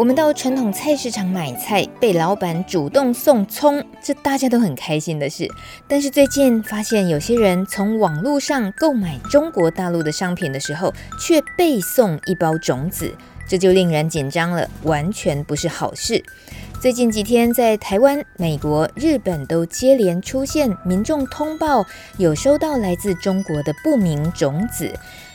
[0.00, 5.46] 我们到传统菜市场买菜，被老板主动送葱，这大家都很开心的事。
[5.86, 13.14] 但是最近发现，有些人从网络上购买中国大陆的商品的时候，却被送一包种子，
[13.46, 16.24] 这就令人紧张了，完全不是好事。
[16.80, 21.84] 最近几天，在台湾、美国、日本都接连出现民众通报，
[22.16, 24.90] 有收到来自中国的不明种子。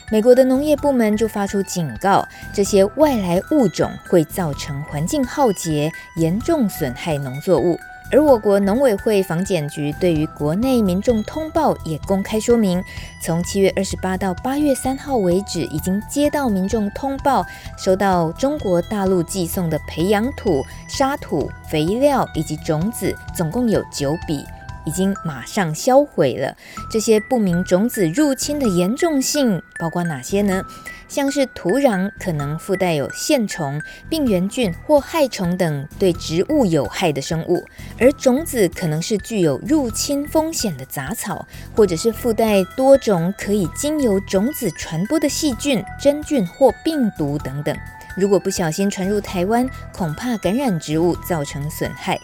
[0.08, 2.24] 美国的农业部门就发出警告，
[2.54, 7.76] 这些外来物种会造成环境浩劫，严重损害农作物。
[8.12, 12.80] 而我国农委会防检局对于国内民众通报也公开说明，
[13.20, 17.44] 从七月二十八到八月三号为止，已经接到民众通报，
[17.76, 24.44] 收到中国大陆寄送的培养土、沙土、肥料以及种子，总共有九笔。
[24.86, 26.56] 已经马上销毁了。
[26.90, 30.62] 这些不明种子入侵的严重性包括哪些呢？
[31.08, 37.64] 像是土壤可能附带有线虫、病原菌或害虫等对植物有害的生物，
[37.96, 47.76] 而种子可能是具有入侵风险的杂草，或者是附带多种可以经由种子传播的细菌、真菌或病毒等等。
[48.16, 52.18] 如果不小心传入台湾，恐怕感染植物，造成损害。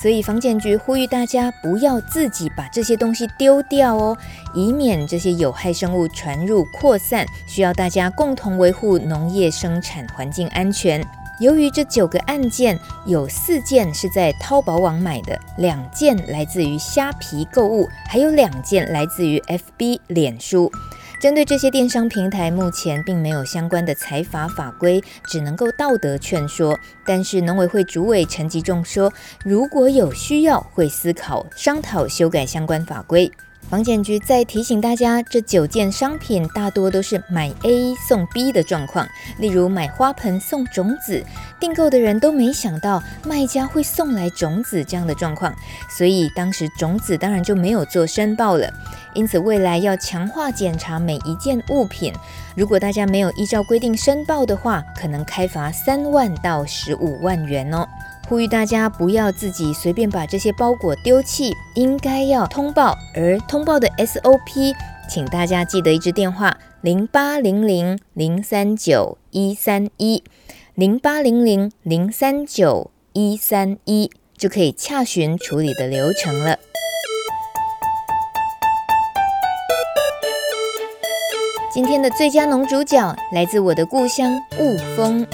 [0.00, 4.16] 所以，房检局呼吁大家不要自己把这些东西丢掉哦，
[4.54, 7.26] 以免这些有害生物传入扩散。
[7.48, 11.04] 需要大家共同维护农业生产环境安全。
[11.40, 20.70] 由于这九个案件有四件是在淘宝网买的，两件来自于虾皮购物，还有两件来自于 FB 脸书。
[21.20, 26.78] 针对这些电商平台，目前并没有相关的财法法规，只能够道德劝说。
[27.04, 29.12] 但是农委会主委陈吉仲说，
[29.44, 33.32] 如果有需要，会思考商讨修改相关法规。
[33.68, 39.06] 房检局再提醒大家，这九件商品大多都是买 A 送 B 的状况，
[39.36, 41.22] 例如买花盆送种子，
[41.60, 45.54] 订购的人都没想到卖家会送来种子这样的状况，
[45.90, 48.72] 所以当时种子当然就没有做申报了。
[49.12, 52.14] 因此，未来要强化检查每一件物品。
[52.56, 57.86] 如果大家没有依照规定申报的话，可能开罚三万到十五万元哦。
[58.28, 62.94] 呼吁大家不要自己随便把这些包裹丢弃，应该要通报。
[63.14, 64.74] 而通报的 SOP，
[65.08, 70.22] 请大家记得一支电话：零八零零零三九一三一，
[70.74, 76.58] 零八零零零三九一三一，就可以洽询处理的流程了。
[81.72, 85.26] 今天的最佳农主角来自我的故乡雾峰。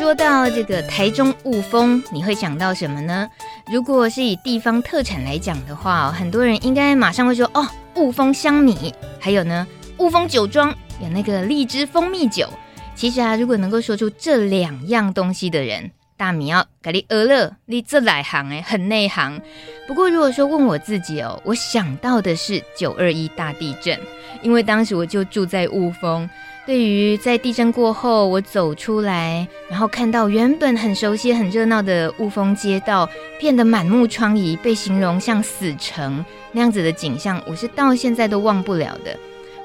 [0.00, 3.28] 说到这个台中雾峰，你会想到什么呢？
[3.70, 9.66] 如果是以地方特产来讲的话，很多人应该马上会说哦，雾峰香米，还有呢，
[9.98, 12.48] 雾峰酒庄有那个荔枝蜂蜜酒。
[12.94, 19.38] 其实啊，如果能够说出这两样东西的人，大米要给你饿了，你这来行哎，很内行。
[19.86, 24.00] 不过如果说问我自己哦，我想到的是九二一大地震，
[24.40, 26.26] 因为当时我就住在雾峰。
[26.66, 33.08] 对于在地震过后，我走出来，然后看到原本很熟悉、很热闹的雾峰街道
[33.40, 39.18] 变得满目疮痍，被形容像死城那样子的景象，我是到现在都忘不了的。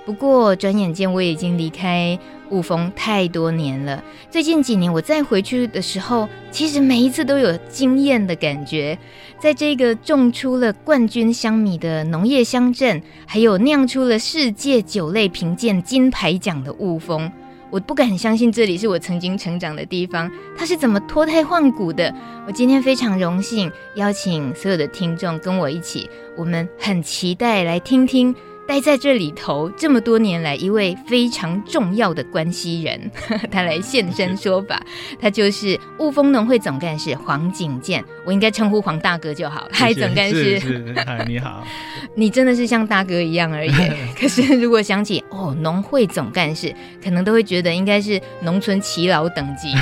[0.05, 2.17] 不过转眼间我已经离开
[2.51, 4.03] 雾峰太多年了。
[4.29, 8.97] 最近几年我再回去的时候，其实每一次都有惊艳的感觉。
[9.39, 17.31] 在这个种出了冠军香米的农业乡镇，还有酿出了世界酒类评鉴金牌奖的雾峰，
[17.71, 20.31] 我不敢相信这里是我曾经成长的地方。
[20.55, 22.13] 它是怎么脱胎换骨的？
[22.47, 28.33] 我今天非常荣幸邀请所有的听众跟我一起，我们很期待来听听。
[28.67, 34.81] 待在这里头这么多年来，一位非常重要的关系人，呵 呵他来现身说法。
[35.19, 39.67] 他就是雾峰农会总干事黄景健，我应该称呼黄大哥就好。
[39.71, 40.59] 嗨，总干事，
[41.05, 41.63] 嗨，你好。
[42.15, 43.71] 你真的是像大哥一样而已。
[44.19, 46.73] 可是如果想起哦，农会总干事，
[47.03, 49.75] 可能都会觉得应该是农村耆老等级，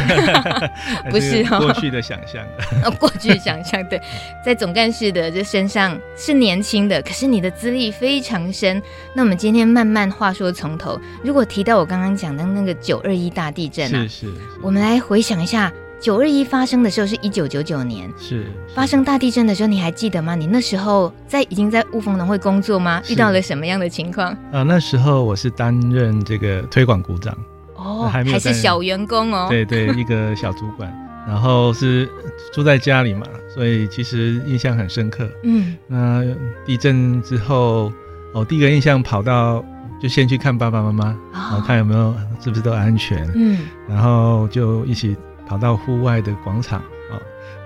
[1.10, 1.60] 不是哦。
[1.60, 2.44] 过去的想象
[2.84, 3.98] 哦，过去的想象对，
[4.46, 8.73] 在总干事的这身上是年轻的，可是你的资历非常深。
[9.14, 11.00] 那我们今天慢慢话说从头。
[11.24, 20.36] 如果提到我刚刚讲的那个九二一大地震啊，是是，是，我们来回想一下九二一发生的时候是一九九九年，是，是发生大地震的时候，你还记得吗？
[20.36, 23.02] 你那时候在已经在雾峰农会工作吗？
[23.10, 24.32] 遇到了什么样的情况？
[24.32, 27.38] 啊、呃，那时候我是担任这个推广股长，
[27.76, 30.94] 哦，还，还是小员工哦，对对，一个小主管，
[31.26, 32.10] 然后是
[32.52, 35.30] 住在家里嘛，所以其实印象很深刻。
[35.44, 36.22] 嗯，那
[36.66, 37.90] 地震之后，
[38.34, 39.64] 我第一个印象跑到
[40.02, 41.18] 就先去看爸爸妈妈，
[41.66, 43.26] 看有没有是不是都安全。
[43.36, 45.16] 嗯，然后就一起。
[45.46, 47.20] 跑到户外的广场啊，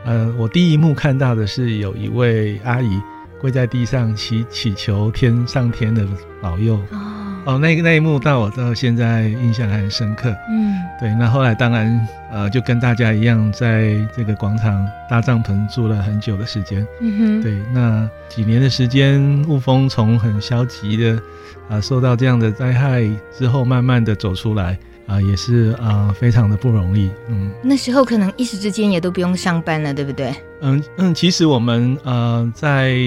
[0.04, 3.00] 呃，我第一幕看到的是有一位阿姨
[3.40, 6.06] 跪在地上祈祈求天上天的
[6.42, 10.36] 保佑哦，哦，那那一幕到我到现在印象还很深刻。
[10.50, 16.86] 嗯，对，那后来当然呃就跟大家一样在这个广场搭帐篷住了很久的时间。
[17.00, 21.22] 嗯哼，对，那几年的时间，雾峰从很消极的啊、
[21.70, 24.78] 呃、受到这样的灾害之后，慢慢的走出来。
[25.08, 27.10] 啊、呃，也是啊、呃，非常的不容易。
[27.30, 30.36] 嗯，那时候可能一时之间也都不用上班了，对不对？
[30.60, 32.98] 嗯嗯，其实我们呃在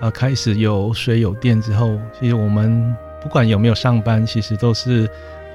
[0.00, 5.08] 呃开始有水有电之后，其实我们不管有没有上班，其实都是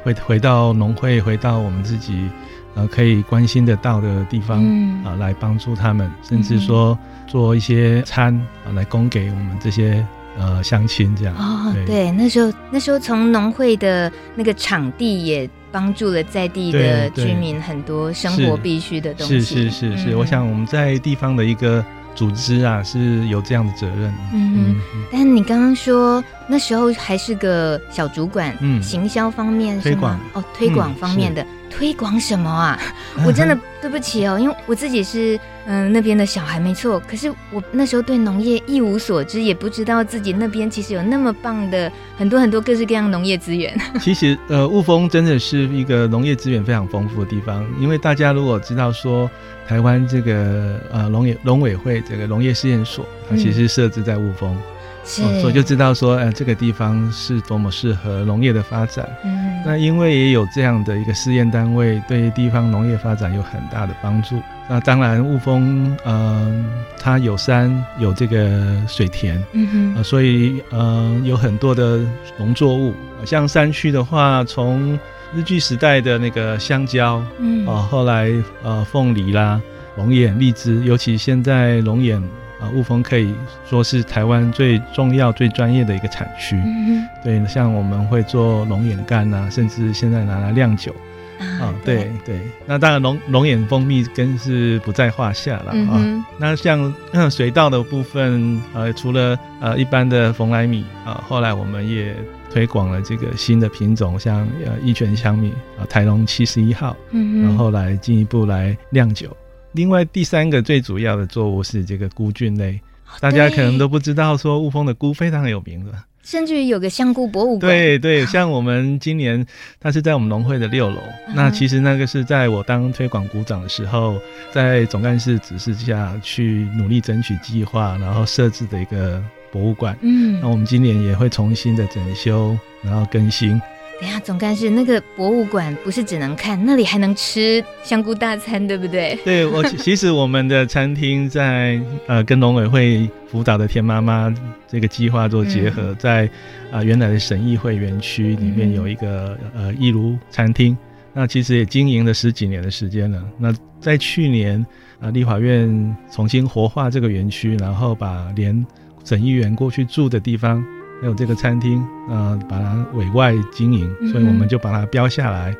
[0.03, 2.29] 会回到农会，回到我们自己
[2.75, 5.01] 呃可以关心得到的地方啊、嗯。
[5.05, 6.97] 呃，来帮助他们，甚至说
[7.27, 8.33] 做一些餐
[8.63, 10.05] 啊、呃，来供给我们这些。
[10.37, 21.81] 呃，乡亲这样哦，对，那时候那时候从农会的那个场地也帮助了在地的居民很多生活必需的东西，是是是是，嗯、我想我们在地方的一个
[22.15, 24.13] 组织啊是有这样的责任。
[24.33, 24.75] 嗯，嗯，
[25.11, 29.79] 但你刚刚说那时候还是个小主管，嗯，行销方面？
[29.81, 31.41] 推广哦，推广方面的。
[31.43, 32.79] 嗯推广什么啊？
[33.25, 35.35] 我真的对不起哦，因为我自己是
[35.65, 36.99] 嗯、呃、那边的小孩，没错。
[37.01, 43.77] 可是我那时候对农业一无所知，也不知道自己那边其实有那么棒的很多很多各式各样农业资源。
[43.99, 49.29] 其实呃，雾峰真的是一个农业资源非常丰富的地方，因为大家如果知道说
[49.67, 54.53] 台湾这个呃农业农委会这个农业试验所，它其实设置在雾峰。
[54.53, 54.74] 嗯
[55.05, 59.07] 是哦、所以就知道说，呃，这个地方是多么适合农业的发展。
[59.23, 64.41] 嗯，那因为也有这样的一个试验单位，对地方农业发展有很大的帮助。
[64.67, 66.65] 那当然，雾峰，嗯、呃，
[66.99, 71.99] 它有山，有这个水田，嗯哼，呃、所以，呃，有很多的
[72.39, 72.91] 农作物。
[73.23, 74.97] 像山区的话，从
[75.35, 78.31] 日据时代的那个香蕉，嗯，啊、呃，后来，
[78.63, 79.61] 呃，凤梨啦，
[79.97, 82.19] 龙眼、荔枝，尤其现在龙眼。
[82.59, 83.33] 啊，雾峰可以
[83.69, 86.55] 说是台湾最重要、最专业的一个产区。
[86.55, 90.95] 嗯、对，像我们会做龙眼干啊，甚至现在拿来酿酒。
[91.37, 92.41] 啊，对对，对。
[92.65, 96.23] 那当然龙龙眼蜂蜜更是不在话下了啊、嗯。
[96.37, 96.93] 那像
[97.29, 102.15] 水稻的部分，呃，除了呃一般的蓬莱米啊，后来我们也
[102.49, 106.95] 推广了这个新的品种，像呃一泉香米啊，台龙七十一号。
[107.11, 109.35] 嗯，然后来进一步来酿酒。
[109.75, 112.79] 另外第三个最主要的作物是这个菇菌类，
[113.19, 115.91] 大家可能都不知道，说雾峰的菇非常有名的，
[116.23, 117.69] 甚至于有个香菇博物馆。
[117.69, 119.45] 对对，像我们今年
[119.79, 120.97] 它是在我们农会的六楼，
[121.35, 124.17] 那其实那个是在我当推广股长的时候，
[124.53, 129.21] 在总干事指示下去努力争取计划，然后设置的一个
[129.51, 129.97] 博物馆。
[130.01, 133.61] 嗯，那我们今年也会重新的整修，然后更新。
[134.01, 139.17] 等下，总干事，那个博物馆不是只能看，那里还能吃香菇大餐，对不对？
[139.23, 144.33] 对，我 其实我们的餐厅在呃跟农委会辅导的田妈妈
[144.67, 146.25] 这个计划做结合，嗯、在
[146.69, 150.77] 啊、呃、原来的省议会园区里面有一个、嗯、呃义如餐厅，
[151.13, 153.23] 那其实也经营了十几年的时间了。
[153.39, 154.59] 那在去年
[154.99, 158.65] 啊、呃、立法院重新活化这个园区，然后把连
[159.05, 160.61] 省议员过去住的地方。
[161.01, 165.51] 还有这个餐厅，呃，把它委外经营，所以我们就把它标下来，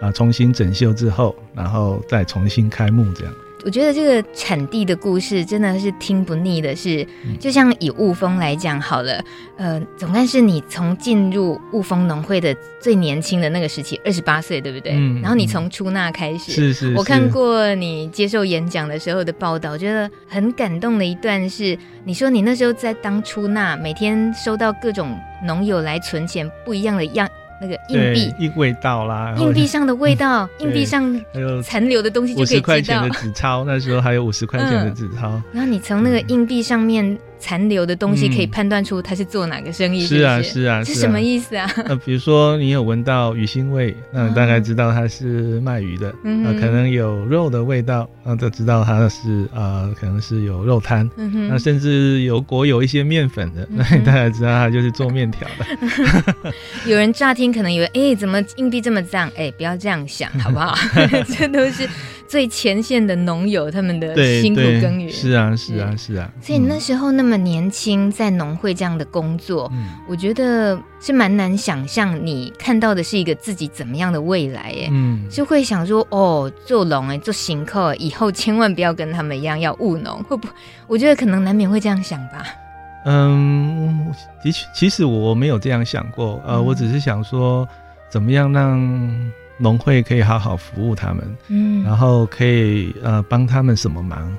[0.00, 3.34] 啊、呃，重新整修之后，然后再重新开幕这样。
[3.64, 7.06] 我觉得这个产地的故事真的是听不腻的是，是
[7.40, 9.24] 就像以雾峰来讲好了，
[9.56, 14.92] 呃，总干事你从进入雾峰农会的最年轻的那个时期，二十八岁，对不对？
[14.92, 15.20] 嗯。
[15.22, 16.94] 然后你从出纳开始，是是，是。
[16.94, 27.26] 我看过你接受演讲的时候的报道，觉得很感动的一段是，你说你那时候在当出纳，每天收到各种农友来存钱，不一样的样。
[27.60, 33.02] 那个硬币，硬味道啦，硬币上的味道， 硬币上还有残留的东西就可以知道。
[33.02, 35.30] 五十块钱的纸钞，那时候还有五十块钱的纸钞。
[35.30, 37.18] 嗯，然后你从那个硬币上面。
[37.44, 41.70] 残留的东西可以判断出他是做哪个生意是是，是啊是啊，是什么意思啊？
[41.86, 46.10] 那比如说你有闻到鱼腥味，那你大概知道他是卖鱼的。
[46.24, 51.06] 嗯、呃，可能有肉的味道，那就知道他是呃，可能是有肉摊。
[51.18, 56.54] 嗯，那甚至有裹有一些面粉的，那你大概知道他就是做面条的。
[56.90, 59.28] 有人乍听可能以为，哎、欸，怎么硬币这么脏？
[59.36, 60.74] 哎、欸，不要这样想，好不好？
[61.36, 61.86] 这都是。
[62.34, 64.12] 最前线的农友他们的
[64.42, 65.08] 辛苦耕耘。
[65.08, 66.28] 是啊，是啊，是啊。
[66.42, 80.48] 所以那时候那么年轻，在农会这样的工作，嗯，我觉得是蛮难想象你看到的是一个自己怎么样的未来，哎，嗯，就会想说，哦，做农哎，做行客，以后千万不要跟他们一样要务农，会不？
[80.88, 82.44] 我觉得可能难免会这样想吧。
[83.06, 84.12] 嗯，
[84.42, 87.64] 的确，其实我没有这样想过，呃，嗯，我只是想说，
[88.10, 88.76] 怎么样让
[89.58, 94.36] 农会可以好好服务他们，嗯，然后可以呃帮他们什么忙，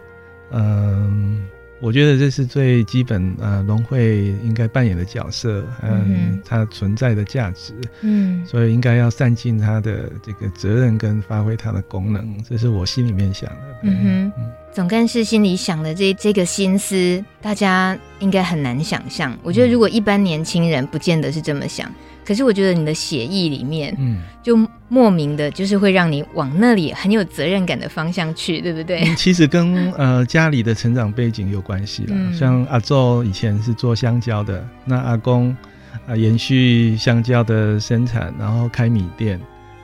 [0.52, 1.46] 嗯。
[1.82, 13.62] 我觉得这是最基本，呃，农会应该扮演的角色，嗯，它存在的价值，嗯，所以应该要善尽它的这个责任跟发挥它的功能，这是我心里面想的。
[13.84, 14.42] 嗯哼，
[14.72, 19.38] 总干事心里想的这这个心思，大家应该很难想象。
[19.44, 21.92] 我觉得如果一般年轻人不见得是这么想。
[22.26, 24.58] 可是我觉得你的写意里面，嗯，就
[24.90, 29.04] 莫名的，就是会让你往那里很有责任感的方向去，对不对？
[29.04, 32.14] 嗯、其实跟呃家里的成长背景有关系啦。
[32.16, 35.50] 嗯、像阿昼以前是做香蕉的，那阿公
[35.92, 39.40] 啊、呃、延续香蕉的生产，然后开米店。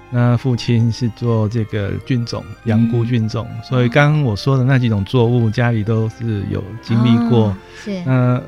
[0.10, 3.48] 那父亲是做这个菌种，羊菇菌种。
[3.50, 7.46] 嗯、所以刚刚我说的那几种作物，家里都是有经历过。
[7.46, 8.42] 哦、是那。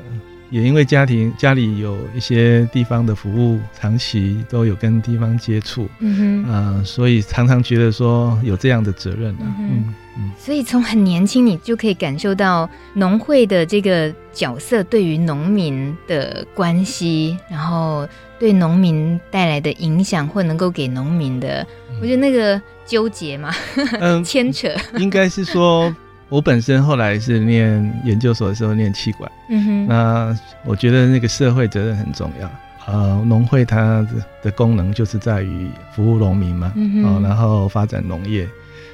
[0.54, 18.08] 也因为家庭家里有一些地方的服务，长期都有跟地方接触，嗯哼，啊、呃，所以常常觉得说有这样的责任啊，嗯嗯，嗯，所以从很年轻你就可以感受到农会的这个角色对于农民的关系，然后
[18.38, 23.52] 对农民带来的影响或能够给农民的，嗯、我觉得那个纠结嘛，
[24.00, 24.70] 嗯，牵扯，
[25.00, 25.92] 应该是说。
[26.34, 32.50] 我本身后来是念研究所的时候念企管，嗯哼，那我觉得那个社会责任很重要。
[32.88, 38.50] 呃，农会它的的功能就是在于服务农民嘛，嗯哼，然后发展农业。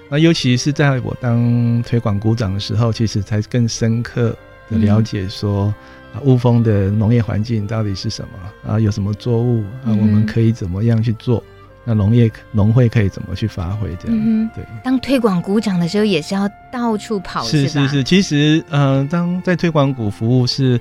[0.09, 4.35] 那尤其是在我当推广股长的时候，其实才更深刻
[4.69, 5.73] 的了解说，
[6.13, 8.77] 啊，雾峰的农业环境到底是什么啊？
[8.77, 9.87] 有什么作物啊？
[9.87, 11.41] 我们可以怎么样去做？
[11.89, 13.89] 那农业农会可以怎么去发挥？
[13.99, 14.63] 这样、嗯、对。
[14.83, 18.03] 当推广股长的时候，也是要到处跑，是是是。
[18.03, 20.79] 其实，呃，当在推广股服务是，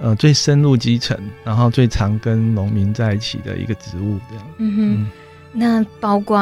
[0.00, 4.44] 呃，最深入基层，然后最常跟农民在一起的一个职务，这样。
[4.58, 4.94] 嗯哼。
[4.94, 5.10] 嗯，
[5.52, 6.40] 那包括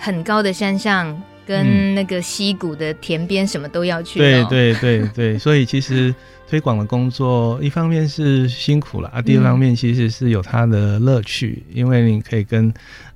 [0.00, 4.22] 很高的山上，跟那个溪谷的田边，什么都要去、哦。
[4.22, 6.14] 对对对对，所以其实。
[6.46, 12.72] 推广的工作，一方面是辛苦了啊，第二方面其实是有它的乐趣，嗯、因为你可以跟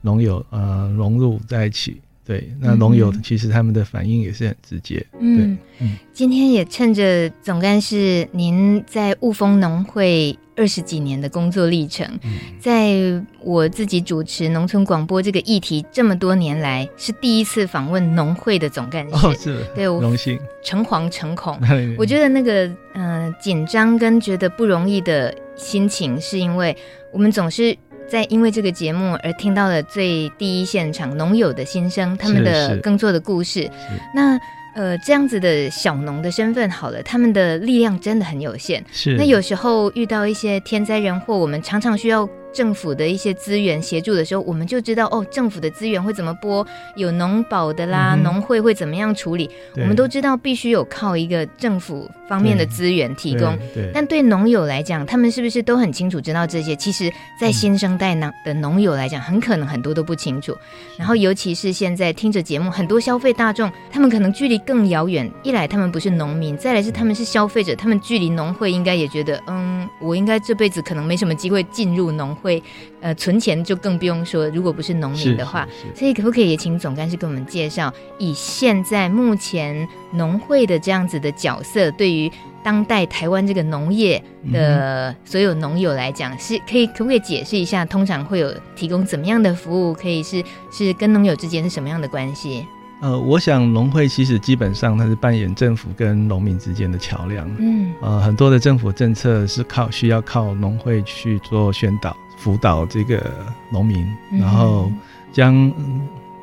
[0.08, 2.00] 农友呃融入在一起。
[2.24, 5.04] 对，那农友其实他们的反应也是很直接。
[5.18, 12.92] 嗯嗯，今天也趁着总干事您在雾峰农会二十几年的工作历程，嗯、在
[13.40, 19.26] 我自己主持农村广播这个议题这么多年来，是第一次访问农会的总干事。
[19.26, 21.58] 哦，是，对，我荣幸，诚惶诚恐。
[21.96, 26.76] 我觉得那个嗯、呃、紧张跟觉得不容易的心情，是因为
[27.10, 27.74] 我们总是。
[28.08, 33.70] 在因为这个节目而听到了最第一现场农友的心声，他们的耕作的故事。
[34.14, 34.38] 那
[34.74, 38.84] 呃，这样子的小农的身份好了，他们的力量真的很有限。
[38.92, 39.16] 是。
[39.16, 42.28] 那有时候遇到一些天灾人祸，我们常常需要。
[42.52, 53.57] 政府的一些资源协助的时候，我们就知道哦，政府的资源会怎么拨，有农保的啦，农、嗯、会会怎么样处理，我们都知道必须有靠一个政府方面的资源提供。
[53.75, 56.75] 对对，但对农友来讲，他们是不是都很清楚知道这些？
[56.76, 60.57] 其实，在新生代呢的农友来讲，很可能很多都不清楚。
[60.97, 65.31] 然后，尤其是现在听着节目，很多消费大众，他们可能距离更遥远。
[65.43, 72.48] 一来，他们不是农民；再来是他们是消费者，他们距离农会应该也觉得，嗯，我应该这辈子可能没什么机会进入农会。
[72.49, 72.62] 会
[73.02, 82.31] 呃存钱就更不用说，如果不是农民的话，所以可不可以也请总干事给我们介绍，以现在目前农会的这样子的角色，对于
[82.64, 89.93] 当代台湾这个农业的所有农友来讲，是可以可不可以解释一下，通常会有提供怎么样的服务？
[89.93, 92.64] 可以是是跟农友之间是什么样的关系？
[93.00, 102.17] 呃，我想农会其实基本上它是扮演政府跟农民之间的桥梁，嗯，呃，很多的政府政策是靠需要靠农会去做宣导。
[102.38, 103.30] 辅导这个
[103.71, 104.90] 农民，然后
[105.33, 105.73] 将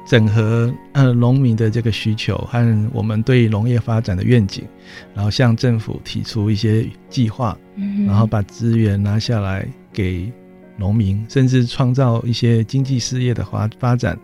[0.06, 4.64] 整合呃农民的这个需求和我们对农业发展的愿景，
[5.16, 7.58] 然后向政府提出一些计划，
[8.06, 10.32] 然后把资源拿下来给
[10.78, 14.16] 农民，甚至创造一些经济事业的发发展，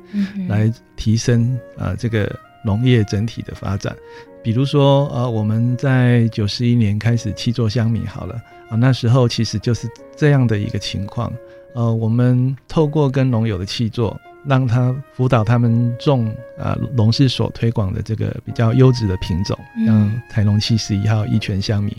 [0.47, 2.31] 来提升呃这个
[2.63, 3.95] 农业整体的发展。
[4.43, 8.35] 比如说呃我们在九十一年开始七座香米好了
[8.69, 11.31] 啊，那时候其实就是这样的一个情况。
[11.73, 16.27] 呃，我们透过跟农友的契作，让他辅导他们种
[16.59, 21.95] 啊农事所推广的这个比较优质的品种，像台农七十一号一泉香米。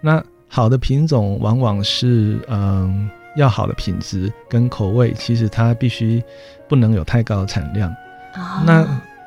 [0.00, 6.22] 那好的品种往往是嗯要好的品质跟口味，其实它必须
[6.68, 7.88] 不能有太高的产量。
[8.34, 8.84] 哦、那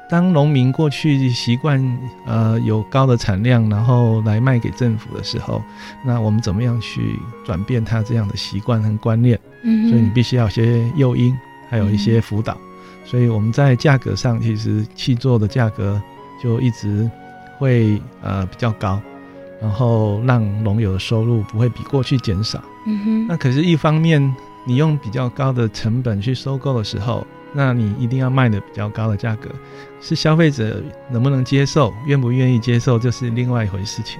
[0.09, 1.81] 当农民过去习惯
[2.25, 5.61] 呃有高的产量，然后来卖给政府的时候，
[6.05, 9.37] 那我们怎么样去转变他这样的习惯和观念？
[9.63, 11.37] 嗯，所以你必须要有些诱因，
[11.69, 12.57] 还有一些辅导。
[13.03, 16.01] 所以我们在价格上，其实契作的价格
[16.41, 17.09] 就一直
[17.57, 18.99] 会呃比较高，
[19.61, 22.61] 然后让农友的收入不会比过去减少。
[22.85, 23.27] 嗯哼。
[23.27, 24.35] 那可是，一方面
[24.65, 27.25] 你用比较高的成本去收购的时候，
[27.57, 29.49] 那你一定要卖的比较高的价格，
[29.99, 34.19] 是消费者能不能接受，愿不愿意接受，就是另外一回事情。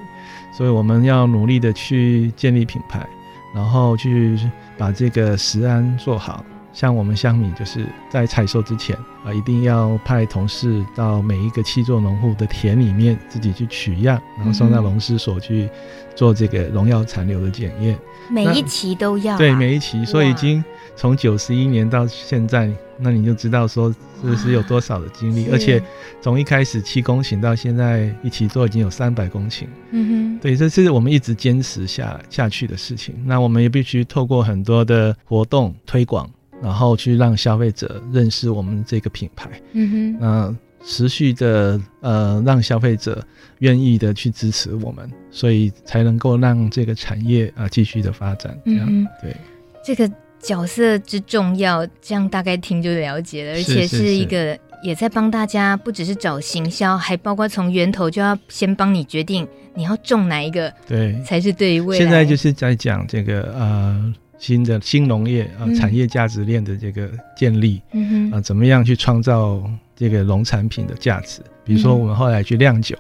[0.52, 3.08] 所以我们要努力的去建立品牌，
[3.54, 4.40] 然后去
[4.76, 6.44] 把这个食安做好。
[6.78, 15.68] 像我们香米，就是在采收之前啊，一定要派同事到每一个七座农户的田里面自己去取样，然后送到农师所去
[16.16, 17.98] 做这个农药残留的检验。
[18.30, 19.38] 每一期都要、啊？
[19.40, 20.64] 对，每一期，所以已经
[20.96, 23.92] 从九十一年到现在，那你就知道说
[24.22, 25.82] 是不是有多少的经历，而且
[26.22, 29.66] 从一开始七公顷到现在一起做已经有三百公顷。
[29.90, 33.16] 嗯哼，对，这是我们一直坚持下下去的事情。
[33.26, 36.30] 那我们也必须透过很多的活动推广。
[36.62, 43.24] 然后去让消费者认识我们这个品牌，嗯哼，那持续的呃让消费者
[43.60, 48.58] 愿意的去支持我们，所以才能够让这个产业啊继续的发展。
[48.66, 49.36] 这样、嗯、对，
[49.84, 50.10] 这个
[50.40, 62.04] 角色之重要，这样大概听就了解了，而且是一个也在帮大家，不只是找行销，还包括从源头就要先帮你决定你要种哪一个，对，才是对于未来。
[62.04, 64.14] 现在就是在讲这个呃。
[64.38, 69.64] 新的新农业啊，产业价值链的这个建立，嗯啊，怎么样去创造
[69.96, 71.42] 这个农产品的价值？
[71.64, 72.96] 比如说，我们后来去酿酒，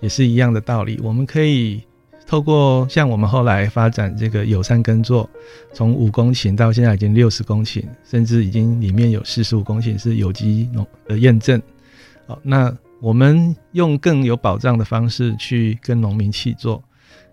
[0.00, 1.00] 也是一样的道理。
[1.02, 1.82] 我们可以
[2.26, 5.28] 透过像我们后来发展这个友善耕作，
[5.72, 11.60] 从五公顷到现在已经六十公顷，甚至已经里面有四十五公顷是有机农的验证。
[12.26, 16.82] 好，那我们用更有保障的方式去跟农民契作，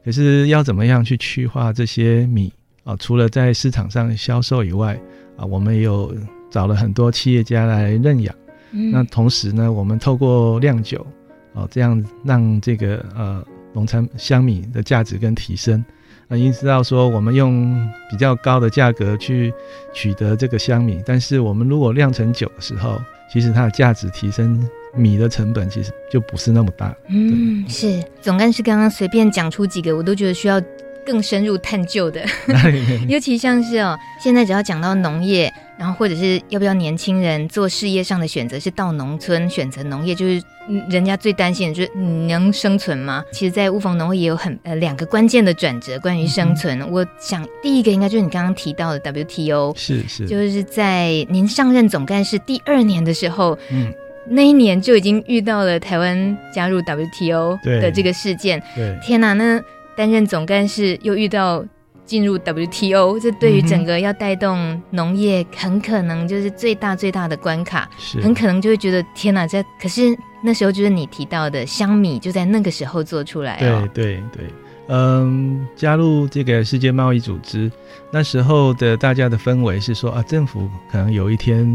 [0.03, 2.51] 可是要怎么样去去化这些米？
[2.83, 4.99] 啊，除了在市场上销售以外，
[5.37, 6.13] 啊，我们也有
[6.51, 8.35] 找了很多企业家来认养。
[8.71, 8.91] 嗯。
[8.91, 11.05] 那同时呢，我们透过酿酒，
[11.53, 13.41] 啊，这样让这个呃
[13.71, 15.83] 农产香米的价值跟提升。
[16.27, 17.73] 那，因知道说我们用
[18.09, 19.53] 比较高的价格去
[19.93, 22.99] 取得这个香米，但是我们如果酿成酒的时候，
[23.31, 24.61] 其实它的价值提升，
[24.93, 26.93] 米的成本其实就不是那么大。
[27.07, 30.61] 嗯，是总干事刚刚随便讲出几个，我都觉得需要。
[31.05, 32.23] 更深入探究的，
[33.07, 40.41] 尤其像是哦，现在只要讲到农业，然后或者是要不要年轻人做事业上的选择，是到农村选择农业，就是
[40.89, 43.23] 人家最担心的就是你能生存吗？
[43.31, 46.81] 其实，在雾峰农会也有很呃两个关键的转折，关于生存。
[46.81, 53.93] 嗯、我想第一个应该就是你刚刚提到的 WTO，是是，就是在您上任总干事第二年的时候，嗯，
[54.27, 58.61] 那一年就已经遇到了台湾加入 WTO 的这个事件。
[58.75, 59.61] 对，对天哪，那。
[59.95, 61.63] 担任总干事又遇到
[62.05, 67.89] 进入 WTO，这对于整个要带动农业，很可能就是最大最大的关卡。
[67.97, 73.57] 是，很可能就会觉得天哪，这可是那时候就是你提到的香米，就在那个时候做出来。
[73.57, 74.45] 对对对，
[74.89, 77.71] 嗯，加入这个世界贸易组织，
[78.11, 81.65] 那时候的大家的氛围是说啊，政府可能有一天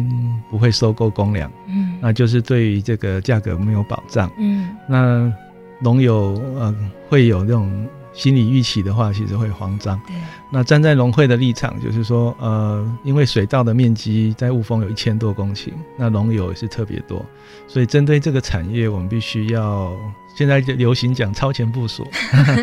[0.50, 5.32] 不会收购公粮，嗯，那就是对于这个价格没有保障，嗯，那
[5.80, 6.74] 农友呃
[7.08, 7.88] 会有那种。
[8.18, 9.96] 心理预期的话，其实会慌张。
[10.04, 10.16] 对，
[10.50, 17.24] 那站在农会的立场，就是说，呃，因为水稻的面积在雾峰有一千多公顷，那农友也是特别多，
[17.68, 19.92] 所以针对这个产业，我们必须要
[20.36, 22.04] 现在就流行讲超前部署。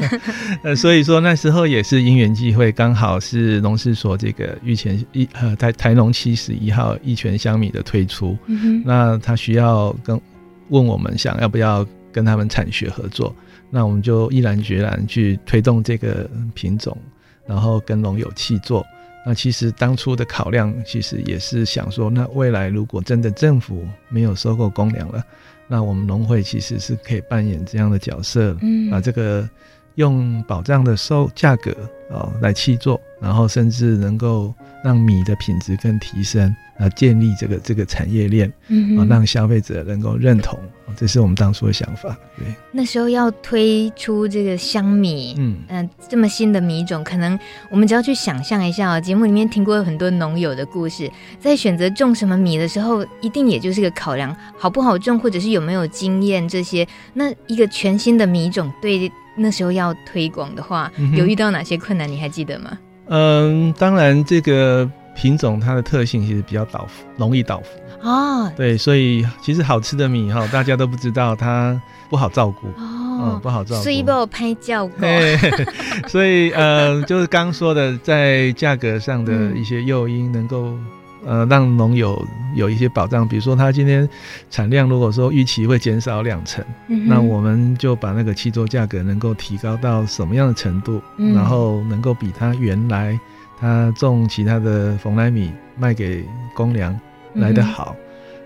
[0.61, 10.19] 呃，所以说那时候也是因缘际会，刚好是农事所这个玉泉一呃台台农七十一号一泉香米的推出，嗯，那他需要跟
[10.67, 13.33] 问我们想要不要跟他们产学合作。
[13.69, 16.97] 那我们就毅然决然去推动这个品种，
[17.45, 18.85] 然后跟龙友契作。
[19.25, 25.23] 那其实当初的考量，其实也是想说，那未来如果真的政府没有收购公粮了，
[25.67, 29.49] 那我们农会其实是可以扮演这样的角色，嗯，把这个
[29.95, 31.75] 用保障的收价格
[32.09, 36.55] 哦来契作，然后甚至能够让米的品质更提升。
[36.77, 40.59] 啊，建立这个这个产业链，嗯，啊，让消费者能够认同，
[40.97, 42.13] 这是我们当初的想法。
[42.37, 47.39] 对，那时候要推出这个香米，嗯嗯、呃，这么新的米种，可能
[47.69, 56.85] 我们只要去想象一下哦，节目里面听过很多农友的故事，在选择种什么米的时候，一定也就是个考量，好不好种，或者是有没有经验这些。
[57.13, 62.07] 那一个全新的米种，对那时候要推广的话，嗯，有遇到哪些困难？
[62.09, 62.77] 你还记得吗？
[63.07, 64.89] 嗯，当然这个。
[65.17, 68.49] 品种它的特性其实比较倒伏，容易倒伏啊。
[68.49, 73.81] 对，所以其实好吃的米哈，大家都不知道它不好照顾哦、嗯，不好照顾。
[73.81, 75.07] 所以被我拍照过。
[76.09, 80.77] 所以呃，就是刚说的，在价格上的一些诱因，能够
[81.25, 83.27] 呃让农友有一些保障。
[83.27, 84.07] 比如说，他今天
[84.49, 93.19] 产量如果说预期会减少两成，嗯，那我们就把那个契作价格能够提高到什么样的程度，嗯、然后能够比他原来。
[93.57, 96.93] 他种其他的冯莱米卖给公粮
[97.35, 97.95] 来得好，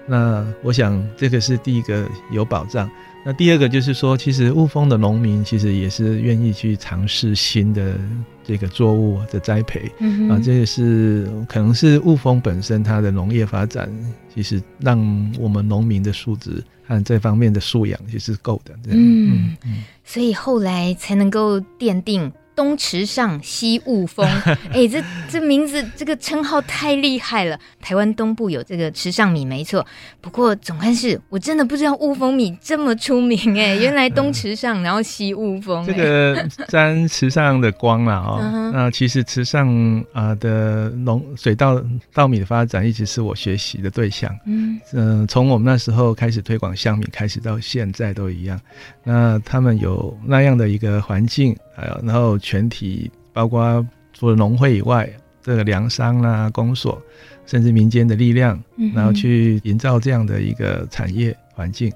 [0.07, 2.87] 嗯，那我想这个是第一个有保障。
[3.25, 7.99] 那第二个就是说，其实雾峰的农民其实也是愿意去尝试新的
[8.43, 13.91] 这个作物的栽培，嗯，啊，这也是可能是雾峰本身它的农业发展，
[14.33, 14.97] 其实让
[15.37, 18.73] 我们农民的素质和这方面的素养其实是够的。
[18.87, 22.31] 嗯嗯，嗯，所以后来才能够奠定。
[22.59, 27.57] 东池上，西雾峰， 哎、欸，这这名字，这个称号太厉害了。
[27.79, 29.85] 台湾东部有这个池上米，没错。
[30.19, 33.77] 不过总干事，我真的不知道雾峰米这么出名哎、欸。
[33.79, 35.93] 原来东池上，然后西雾峰、欸。
[35.93, 38.71] 这个 沾池上的光了哦。
[38.73, 41.81] 那其实池上啊的农水稻
[42.13, 44.29] 稻米的发展，一直是我学习的对象。
[44.45, 48.59] 嗯嗯，从我们那时候开始推广香米开始，到现在都一样。
[49.05, 51.55] 那他们有那样的一个环境。
[52.03, 55.07] 然后全体包括除了农会以外，
[55.43, 56.99] 这个粮商啦、公所，
[57.45, 58.59] 甚至民间的力量，
[58.95, 61.93] 然后去营造这样的一个产业环境。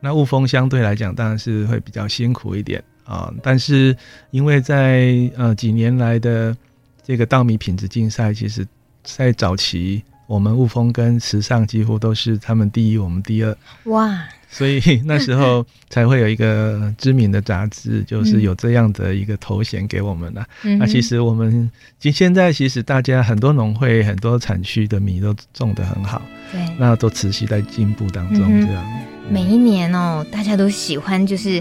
[0.00, 3.32] 那雾峰相对来讲，当然是会比较辛苦一点啊。
[3.42, 3.96] 但是
[4.30, 6.54] 因为在呃几年来的
[7.02, 8.66] 这个稻米品质竞赛，其实
[9.02, 13.56] 在早期，我们雾峰跟池上几乎都是他们第一，我们第二。
[13.84, 14.28] 哇！
[14.54, 20.46] 所以那时候才会有一个知名的杂志，就是有这样的一个头衔给我们了。
[20.62, 28.40] 嗯、那其实我们今现在其实大家很多农会、很多产区的米都种得很好，对，那都持续在进步当中。
[28.60, 31.60] 这样、嗯、每一年哦，大家都喜欢就是。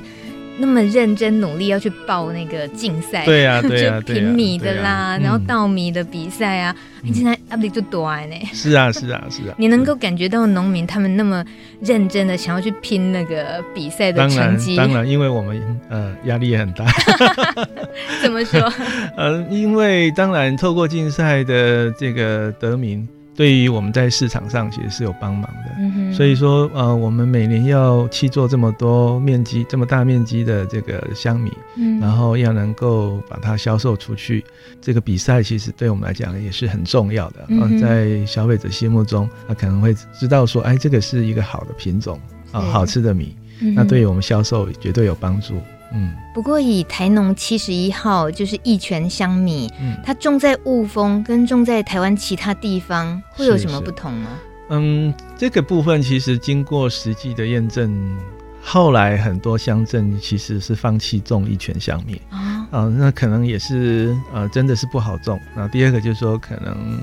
[0.58, 8.36] 那么认真努力要去报那个竞赛，对呀、啊， 对呀、啊，就评米的啦，啊啊、然后稻米的比赛啊，你现在压力就多呢。
[8.54, 9.56] 是啊，是啊，是啊。
[9.58, 11.44] 你能够感觉到农民他们那么
[11.82, 16.86] 认真的想要去拼那个比赛的成绩，当然，因为我们呃压力也很大。
[18.22, 18.62] 怎么说？
[19.18, 23.08] 呃，因为当然透过竞赛的这个得名。
[23.36, 34.46] 对于我们在市场上其实是有帮忙的，嗯，所以说呃，我们每年要去做这么多面积、这么大面积的这个香米，嗯，然后要能够把它销售出去，
[34.80, 37.46] 这个比赛其实对我们来讲也是很重要的。
[37.48, 42.20] 嗯，在消费者心目中，他可能会知道说，哎，这个是一个好的品种
[42.52, 45.56] 啊，好吃的米，嗯，那对于我们销售绝对有帮助。
[45.94, 54.30] 嗯，不过以台农七十一号就是一拳香米，嗯，它种在雾峰跟种在台湾其他地方会有什么不同吗？
[54.70, 58.18] 嗯，这个部分其实经过实际的验证，
[58.62, 65.40] 后来很多乡镇其实是放弃种一拳香米啊，啊，那可能也是呃真的是不好种。
[65.56, 67.00] 那第二个就是说，可能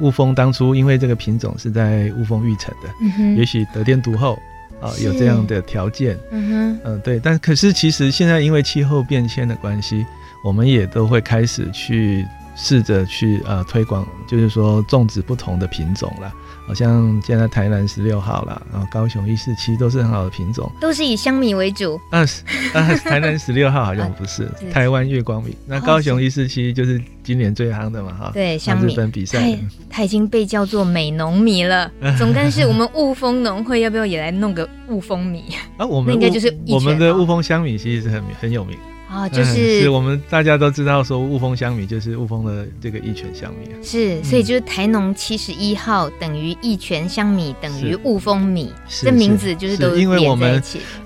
[0.00, 4.36] 雾峰当初因为这个品种是在雾峰育成的，嗯，也许得天独厚。
[4.82, 10.04] 啊、哦，有这样的条件，嗯哼，嗯，对，但可是其实现在因为气候变迁的关系，
[10.42, 16.32] 我们也都会开始去试着去呃推广，就是说种植不同的品种了。
[16.66, 22.00] 好像现在台南十六号啦，然后高雄一四七都是很好的品种，都是以香米为主。
[22.10, 22.20] 啊，
[22.72, 25.56] 啊台南十六号好像不是，是台湾月光米。
[25.66, 28.30] 那高雄一四七就是今年最夯的嘛，哈。
[28.32, 28.92] 对，香米。
[28.92, 29.58] 日本比赛，
[29.90, 31.90] 它已经被叫做美农米了。
[32.18, 35.44] 总干事，我们雾峰农会要不要也来弄个雾峰米？
[35.76, 38.78] 啊，我们应该就是我们的雾峰香米，其实是很很有名。
[39.12, 50.62] 啊、哦，就是、嗯、是我们大家都知道说雾峰香米就是雾峰的这个益泉香米，是，所以就是台农七十一号等于益泉香米等于雾峰米，这名字就是都是因为我们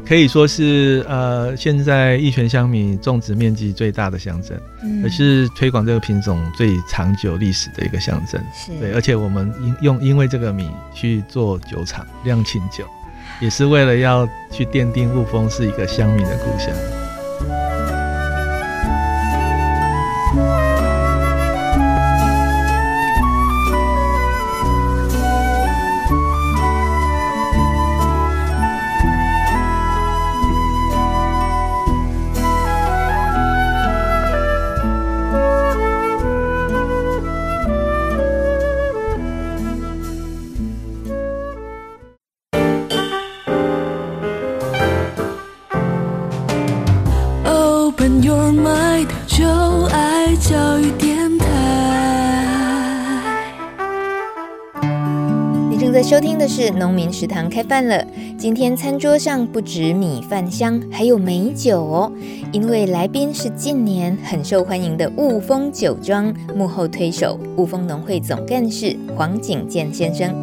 [0.06, 8.70] 可以说是呃现在益泉香米种植面积最大的乡镇，嗯，而是推广这个品种最长久历史的一个乡镇，是。
[8.78, 12.84] 对，而且我们因用因为这个米去做酒厂酿清酒，
[13.40, 16.70] 也是为了要去奠定雾峰是一个香米的故乡。
[56.16, 58.02] 收听的是农民食堂开饭了。
[58.38, 62.10] 今天餐桌上不止米饭香，还有美酒哦。
[62.52, 70.34] 因为来宾是近年很受欢迎的雾峰酒庄幕后推手，雾峰农会总干事黄景健先生。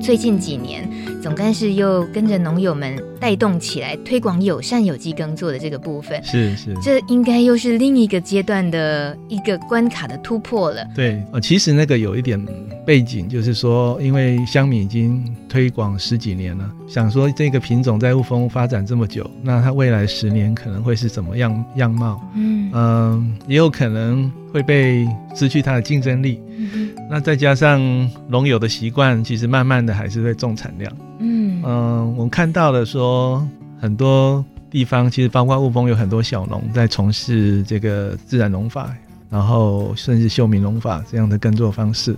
[0.00, 0.90] 最近几年，
[1.22, 10.84] 总干事又跟着农友们带动起来推广友善有机耕作的这个部分，是是，这应该又是另一个阶段的一个关卡的突破了。
[10.96, 12.44] 对，呃，其实那个有一点
[12.84, 22.20] 背景，就是说，因为香米已经推广十几年了，想说这个品种在雾峰发展这么久，那它未来十年可能会是怎么样样貌？
[22.34, 25.06] 嗯嗯、呃，也有可能会被
[25.36, 26.40] 失去它的竞争力。
[26.58, 27.78] 嗯那再加上
[28.26, 30.90] 农友的习惯，其实慢慢的还是会重产量。
[31.22, 33.46] 嗯我看到了说
[33.80, 38.94] 很多地方，其实包括雾峰有很多小农在从事这个自然农法，
[39.30, 42.16] 然后甚至休眠农法这样的耕作方式。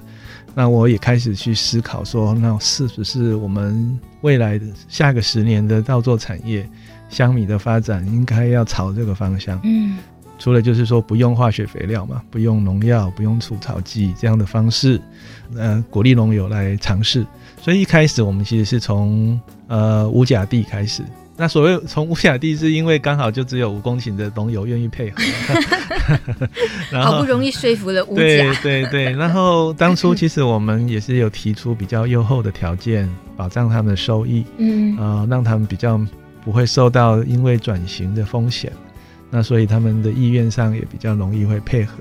[0.54, 6.68] 那我也开始去思考说，那是不是我们未来的下个十年的稻作产业，
[7.08, 9.60] 香米的发展应该要朝这个方向？
[9.64, 9.98] 嗯。
[10.36, 15.00] 除了就是说不用化学肥料嘛，不用农药，不用除草剂这样的方式，
[15.56, 17.26] 呃，鼓励农友来尝试。
[17.60, 21.02] 所以一开始我们其实是从呃五甲地开始。
[21.36, 25.16] 那所谓从五甲地，是因为刚好就只有五公顷的农友愿意配合，
[26.92, 28.22] 然后好不容易说服了五甲。
[28.22, 29.10] 对对对。
[29.10, 36.00] 然后当初其实我们也是有提出比较优厚的条件，保障他们的收益，嗯，呃，让他们比较
[36.44, 38.70] 不会受到因为转型的风险。
[39.28, 41.96] 那所以他们的意愿上也比较容易会配合。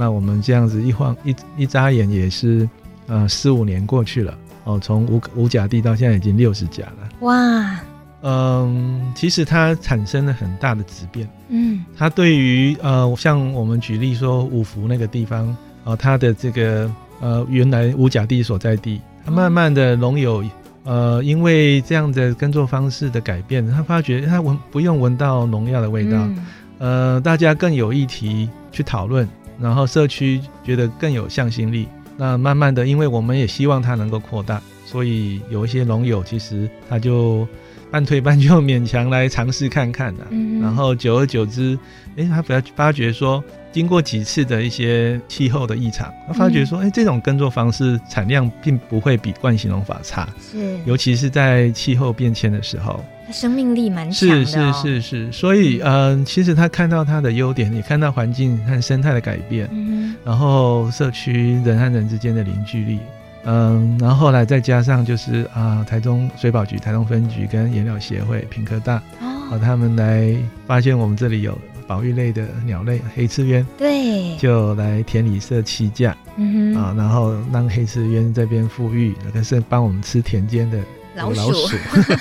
[0.00, 2.66] 那我们这样子一晃一一眨眼也是，
[3.06, 4.34] 呃，四五年过去了
[4.64, 7.08] 哦，从五五甲地到现在已经六十甲了。
[7.20, 7.78] 哇，
[8.22, 11.28] 嗯，其实它产生了很大的质变。
[11.50, 15.48] 嗯，它对于呃，像我们举例说五福那个地方
[15.84, 20.42] 哦、呃，它的这个呃原来五甲地所在地，它慢慢的农友
[20.84, 26.16] 呃，因为这样的耕作方式的改变，他发觉他闻不用闻到农药的味道。
[26.16, 26.46] 嗯
[26.80, 29.28] 呃，大家更有议题去讨论，
[29.60, 31.86] 然后社区觉得更有向心力。
[32.16, 37.48] 那慢慢的，因为我们也希望它能够扩大，所以有一些农友其实他就
[37.90, 40.28] 半推半就勉强来尝试看看的、啊。
[40.30, 41.78] 嗯、然后久而久之，
[42.16, 43.42] 哎，他发发觉说，
[43.72, 50.28] 经过几次的一些气候的异常，他发觉说，哎，这种耕作方式产量并不会比惯行农法差。
[50.38, 53.02] 是，尤其是在气候变迁的时候。
[53.32, 62.98] 生命力蛮强的、哦，是是是是，所以嗯、呃，其实他看到他的优点，也看到环境和生态的改变，嗯、然后社区人和人之间的凝聚力，
[63.44, 70.34] 嗯，然后后来再加上就是啊、呃，台中水保局台中分局跟野鸟协会屏科大，哦，他们来
[70.66, 80.78] 发现我们这里有保育类的鸟类黑翅鸢，对，就来田里设栖架，嗯哼，啊，然后让黑翅鸢这边富裕，那个是帮我们吃田间的。
[81.14, 81.76] 老鼠，老鼠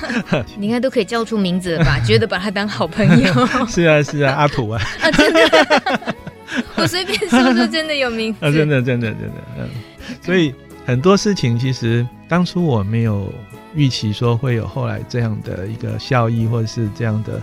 [0.57, 1.99] 你应该都可以叫出名字了吧？
[2.05, 3.33] 觉得把它当好朋友。
[3.67, 4.81] 是啊，是啊，阿土啊。
[5.01, 6.15] 啊，真的，
[6.75, 8.45] 我随便说说，真的有名字。
[8.45, 9.69] 啊，真的，真的，真的，嗯。
[10.23, 10.53] 所以
[10.85, 13.31] 很多事情其实当初我没有
[13.75, 17.39] 预期说会有后来这样的一个效益，或者是这样的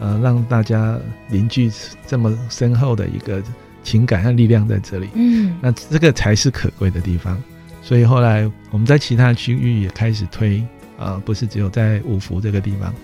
[0.00, 1.70] 呃，让大家凝聚
[2.06, 3.42] 这么深厚的一个
[3.82, 5.10] 情感和力量在这里。
[5.14, 7.40] 嗯，那这个才是可贵的地方。
[7.82, 10.64] 所以后来我们在其他区域也开始推。
[10.98, 12.94] 呃，不是只有在五福这个地方，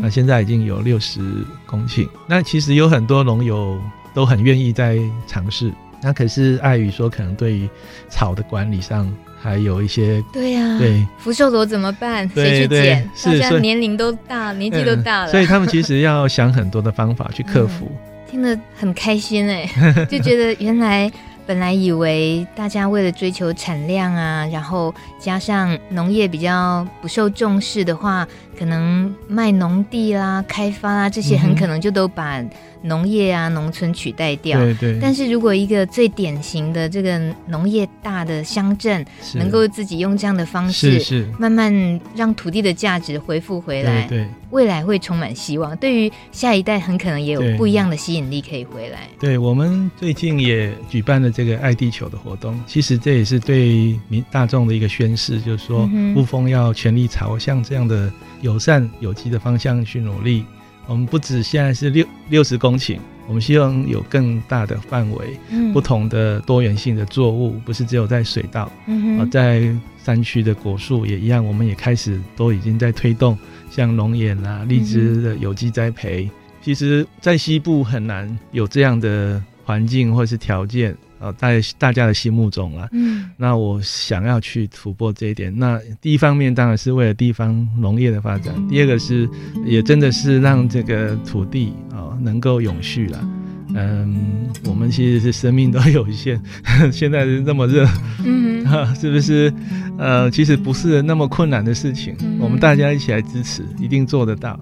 [0.00, 1.20] 那现在已经有六十
[1.66, 2.08] 公顷。
[2.26, 3.78] 那其实有很多农友
[4.14, 7.68] 都很愿意在尝试，那可是碍于说可能对于
[8.08, 12.28] 草的管理上还有一些，对呀、啊，对，福寿螺怎么办？
[12.34, 13.10] 谁去捡？
[13.14, 17.86] 是，大家年龄都大，年纪都大了、嗯，所以他们其实要想很多的方法去克服。
[17.90, 17.98] 嗯、
[18.30, 19.68] 听得很开心哎，
[20.08, 21.10] 就觉得原来。
[21.46, 28.26] 本来以为大家为了追求产量啊，然后加上农业比较不受重视的话，
[28.58, 32.42] 可能卖农地啦、开发啦这些，很可能就都把
[32.82, 34.58] 农业啊、农村取代掉。
[34.58, 34.98] 对对。
[35.00, 41.72] 但是如果一个最典型的这个农业大的乡镇，能够自己用这样的方式，是慢慢
[42.14, 45.76] 让土地的价值恢复回来，对，未来会充满希望。
[45.76, 49.08] 对于下一代，很可能也有不一样的吸引力可以回来。
[49.18, 60.44] 对，我们最近也举办了这个爱地球的活动，其实这也是对民大众的一个宣示，就是说雾峰要全力朝向这样的友善有机的方向去努力。
[60.86, 69.72] 我们不止现在是六六十公顷，我们希望有更大的范围，嗯、不同的多元性的作物，不是只有在水稻，嗯、哼在
[70.04, 73.38] 山区的果树也一样，我们也开始都已经在推动，
[73.70, 76.24] 像龙眼啊、荔枝的有机栽培。
[76.24, 80.94] 嗯、其实，在西部很难有这样的环境或是条件。
[81.22, 85.56] 呃，在大家的心目中啊，嗯，那我想要去突破这一点。
[85.56, 89.28] 那第一方面当然是为了地方农业的发展，第二个是
[89.64, 93.28] 也真的是让这个土地啊能够永续了。
[93.74, 96.42] 嗯，我们其实是生命都有限，
[96.92, 97.88] 现在是那么热，
[98.24, 99.52] 嗯，是不是？
[99.98, 104.58] 呃，其实不是那么困难的事情，我们大家一起来支持，一定做得到。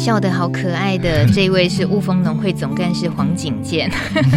[0.00, 3.90] 笑得好可爱的 这一位是雾峰农会总干事黄景健。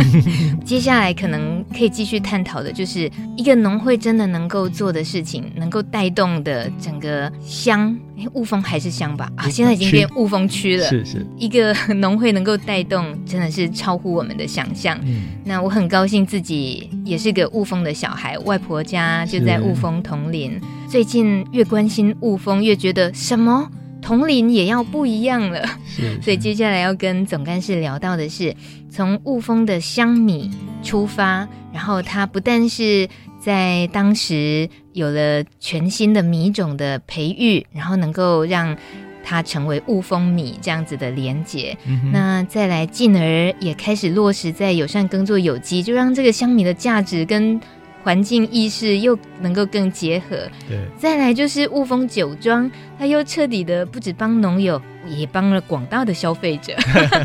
[0.66, 9.32] 接下来可能可以继续探讨的，就是一个农会真的能够做的事情，能够带动的整个乡，哎，雾峰还是乡吧？
[9.38, 10.86] 啊，现在已经变雾峰区了。
[10.90, 15.00] 是是，一个农会能够带动，真的是超乎我们的想象。
[15.06, 20.60] 嗯，那我很高兴自己也是个雾峰的小孩，外婆家就在雾峰同林。
[20.90, 23.66] 最近越关心雾峰，越觉得什么？
[24.04, 28.54] 桐林也要不一样了，是， 所以接下来要跟总干事聊到的是，
[28.90, 30.52] 从雾峰的香米
[30.84, 33.08] 出发，然后它不但是
[33.40, 38.78] 在当时有了全新的米种的培育，然后能够让
[39.24, 47.60] 它成为雾峰米这样子的连结，嗯、那再来进而也开始落实在友善耕作有机，就让这个香米的价值跟
[48.04, 56.76] 环境意识又能够更结合，对，再来就是雾峰酒庄，它又彻底的不止帮农友，也帮了广大的消费者。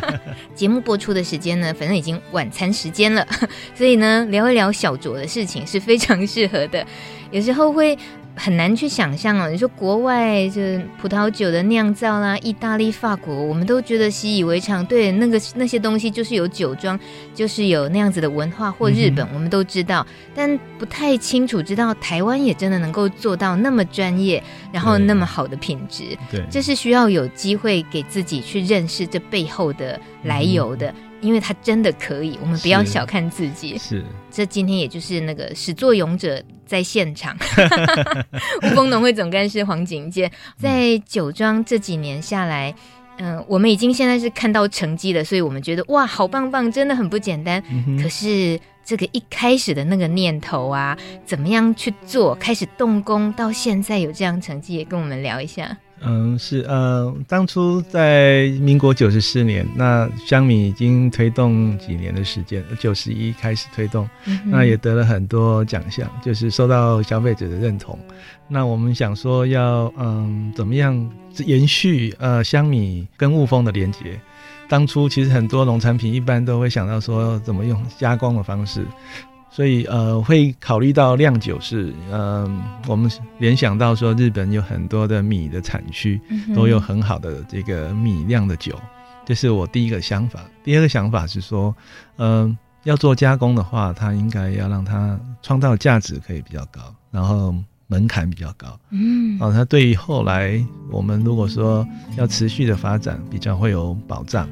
[0.55, 3.27] 节目播出的时间呢，反正已经晚餐时间了，
[3.75, 6.87] 所以呢，聊一聊小酌的事情是非常适合的，
[7.33, 7.99] 有时候会。
[8.38, 10.62] 很难去想象哦，你说国外就
[11.01, 14.87] 葡萄酒的酿造啦，意大利、法国，我们都觉得习以为常。
[14.87, 16.98] 对，那个那些东西就是有酒庄，
[17.35, 18.70] 就是有那样子的文化。
[18.70, 24.40] 或日本，我们都知道，嗯、但不太清楚知道台湾也真的能够做到那么专业，
[24.72, 26.16] 然后那么好的品质。
[26.31, 30.88] 对，这是需要有机会给自己去认识这背后的来由的。
[30.90, 33.77] 嗯因为他真的可以，我们不要小看自己。
[33.79, 37.37] 是，这今天也就是那个始作俑者在现场，
[38.63, 42.75] 雾峰农会总干事黄景健，在酒庄这几年下来，
[43.19, 47.63] 嗯、呃，我们已经现在是看到成绩了，所以我们觉得哇，好棒棒，真的很不简单。
[47.71, 55.77] 嗯、可是这个一开始的那个念头啊，怎么样去做，开始动工，到现在有这样成绩，也跟我们聊一下。
[56.01, 67.99] 嗯，是呃，当初在民国九十四年，那香米已经推动几年的时间，九十一开始推动，嗯，那也得了很多奖项，就是受到消费者的认同。
[68.47, 71.11] 那我们想说要嗯，怎么样
[71.45, 74.19] 延续呃香米跟雾峰的连接？
[74.69, 78.87] 当初其实很多农产品一般都会想到说怎么用加工的方式。
[79.51, 86.21] 所以呃，会考虑到酿酒是，嗯、呃，我们联想到说日本有很多的米的产区，
[86.55, 88.79] 都有很好的这个米酿的酒，
[89.25, 90.41] 这是我第一个想法。
[90.63, 91.75] 第二个想法是说，
[92.17, 96.81] 嗯、呃，要做加工的话，它应该要让它创造价值可以比较高，
[97.11, 97.55] 然后
[97.87, 104.49] 门槛比较高，嗯，啊，它对于后来我们如果说要持续的发展，比较会有保障。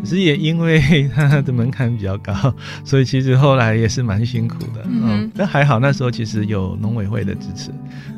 [0.00, 2.32] 可是也因为它的门槛比较高，
[2.84, 4.84] 所以其实后来也是蛮辛苦的。
[4.86, 7.70] 嗯，但还好那时候其实有农委会的支持，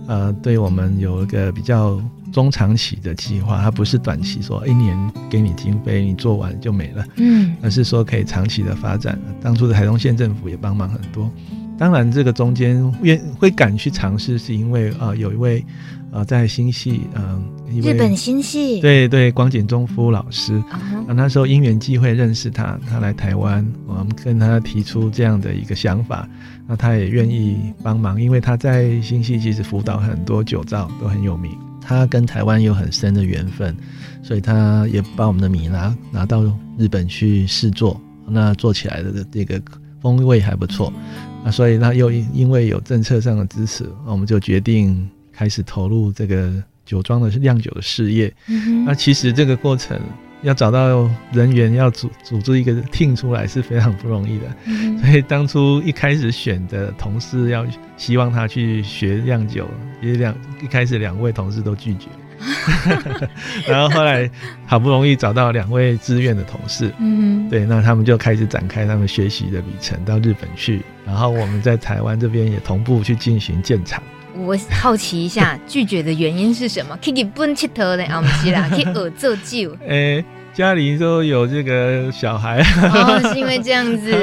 [0.07, 2.01] 呃，对我们有一个比较
[2.33, 7.05] 中长期的计划，它不是短期说一年给你经费，你做完就没了。
[7.17, 9.19] 嗯，而是说可以长期的发展。
[9.41, 11.31] 当初的台东县政府也帮忙很多。
[11.79, 15.65] 当然，这个中间愿会敢去尝试，是因为呃有一位
[16.13, 17.23] 呃在新系嗯。
[17.23, 21.07] 呃日本新系，对对，广井忠夫老师，uh.
[21.07, 26.29] 啊，那时候因缘际会认识他，他来台湾，我们跟他提出这样的一个想法，
[26.67, 33.73] 那他也愿意帮忙，因为他在新系其实辅导很多酒造都很有名，他跟台湾有很深的缘分，
[34.21, 36.43] 所以他也把我们的米拿拿到
[36.77, 39.63] 日本去试做，那做起来的这个
[40.01, 40.93] 风味还不错，
[41.45, 45.09] 那所以他又因为有政策上的支持，我们就决定
[45.41, 46.63] 开始投入这个。
[46.87, 49.97] 酒庄的酿酒的事业，嗯，那其实这个过程
[50.43, 54.99] 要找到人员，要组组织一个 team 出来是非常不容易的，嗯。
[54.99, 57.65] 所以当初一开始选的同事，要
[57.97, 59.69] 希望他去学酿酒，
[60.03, 62.09] 也两一开始两位同事都拒绝，
[63.69, 64.29] 然后后来
[64.67, 74.03] 好不容易找到两位志愿的同事，嗯，对，那他们就开始展开他们学习的旅程，到日本去，然后我们在台湾这边也同步去进行建厂。
[74.45, 76.99] 我好奇一下， 拒绝的原因是什么？
[77.03, 78.21] 可以不吃头的啊？
[78.21, 79.77] 不是啦，可以恶做酒。
[79.83, 82.61] 哎、欸，家里都有这个小孩，
[82.93, 84.15] 哦，是因为这样子。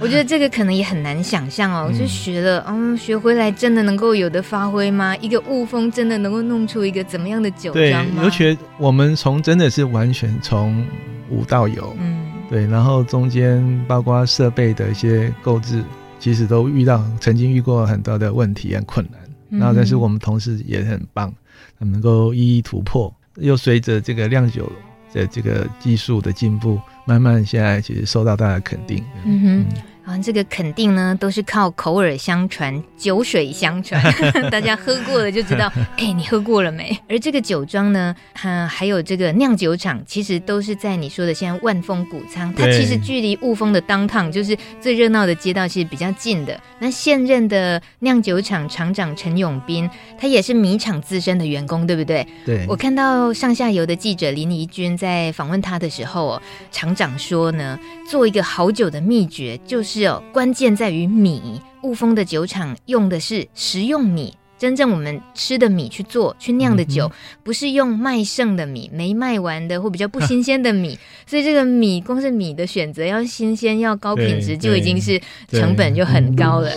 [0.00, 1.92] 我觉得这个可能也很难想象哦。
[1.96, 5.16] 就学了，嗯，学回来真的能够有的发挥吗？
[5.18, 8.22] 一个雾峰真的能够弄出一个怎么样的酒庄吗？
[8.22, 10.84] 对，而且我们从真的是完全从
[11.30, 15.82] 无到有，嗯，对，然后中间包括设备的一些购置。
[16.20, 21.32] 其实都遇到曾经遇过很多的问题和困难，嗯、然后但是我们同事也很棒，
[21.78, 24.70] 他们能够一一突破，又随着这个酿酒
[25.12, 29.04] 的这个技术的进步，慢慢现在其实受到大家肯定。
[29.24, 29.60] 嗯哼。
[29.60, 29.66] 嗯
[30.04, 34.02] 啊，这个肯定呢，都是靠口耳相传、酒水相传，
[34.52, 35.72] 大家喝过了就知道。
[35.96, 36.94] 哎，你喝过了没？
[37.08, 46.60] 而这个酒庄呢，它还有这个酿酒厂，其实都是在你说的现在万丰谷仓，它其实距离雾峰的 downtown 就是最热闹的街道，其实比较近的。
[46.78, 49.88] 那现任的酿酒厂厂长陈永斌，
[50.18, 52.26] 他也是米厂资深的员工，对不对？
[52.44, 52.66] 对。
[52.68, 59.93] 我看到上下游的记者林怡君在访问他的时候，哦，厂长说呢，做一个好酒的秘诀就是。
[59.94, 61.62] 是哦，关键在于米。
[61.84, 67.12] 雾峰的酒厂用的是食用米，真正我们吃的米去做去酿的酒，嗯、
[67.44, 70.98] 不是用卖剩的米、没卖完的或比较不新鲜的米。
[71.28, 76.72] 所以这个米，光是米的选择要新鲜、要高品质，就已经是成本就很高了。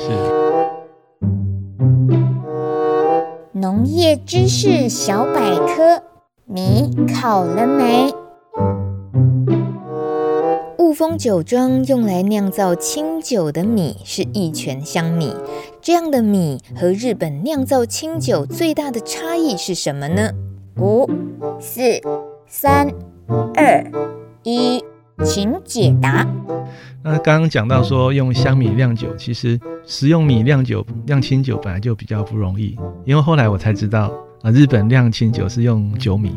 [3.54, 6.04] 农业知识小百科：
[6.46, 8.14] 米烤了没？
[10.98, 15.32] 雾峰酒庄用来酿造清酒的米是一泉香米，
[15.80, 20.32] 这样的米和日本酿造清酒最大的差异是什么呢？
[20.78, 21.08] 五、
[21.60, 21.82] 四、
[22.48, 22.88] 三、
[23.54, 23.86] 二、
[24.42, 24.84] 一，
[25.24, 26.28] 请解答。
[27.04, 32.76] 那刚刚讲到说用香米酿酒，其实食用米酿酒酿清酒本来就比较不容易，
[33.06, 36.36] 因为后来我才知道啊，日本酿清酒是用酒米。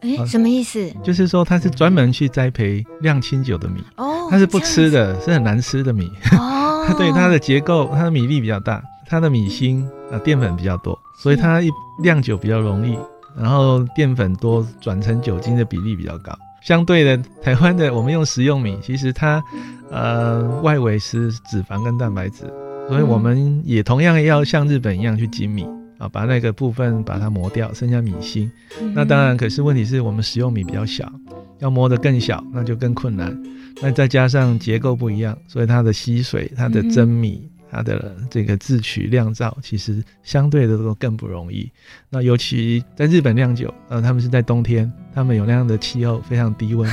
[0.00, 0.90] 哎，什么意思？
[1.02, 6.10] 就是说，它是专门去栽培酿清酒的米，哦，它是不吃的，是很难吃的米。
[6.38, 11.68] 哦， 对，它的结构，它的米粒比较大，它的米芯啊淀粉比较多，所以它一
[12.02, 12.96] 酿酒比较容易，
[13.36, 16.32] 然后淀粉多转成酒精的比例比较高。
[16.62, 19.42] 相对的，台湾的我们用食用米，其实它
[19.90, 22.50] 呃外围是脂肪跟蛋白质，
[22.88, 25.66] 所以我们也同样要像日本一样去精米。
[26.00, 28.50] 啊，把那个部分把它磨掉，剩下米芯。
[28.80, 31.12] 嗯、那当然，可是问题是我们食用米比较小，
[31.58, 33.38] 要磨得更小，那就更困难。
[33.82, 41.70] 那再加上结构不一样，所以它的吸水、它的蒸米、嗯、它的这个制取酿造，其实相对的都更不容易。
[42.08, 46.90] 那尤其在日本酿酒，呃，他们是在冬天，他们有那样的气候，非常低温。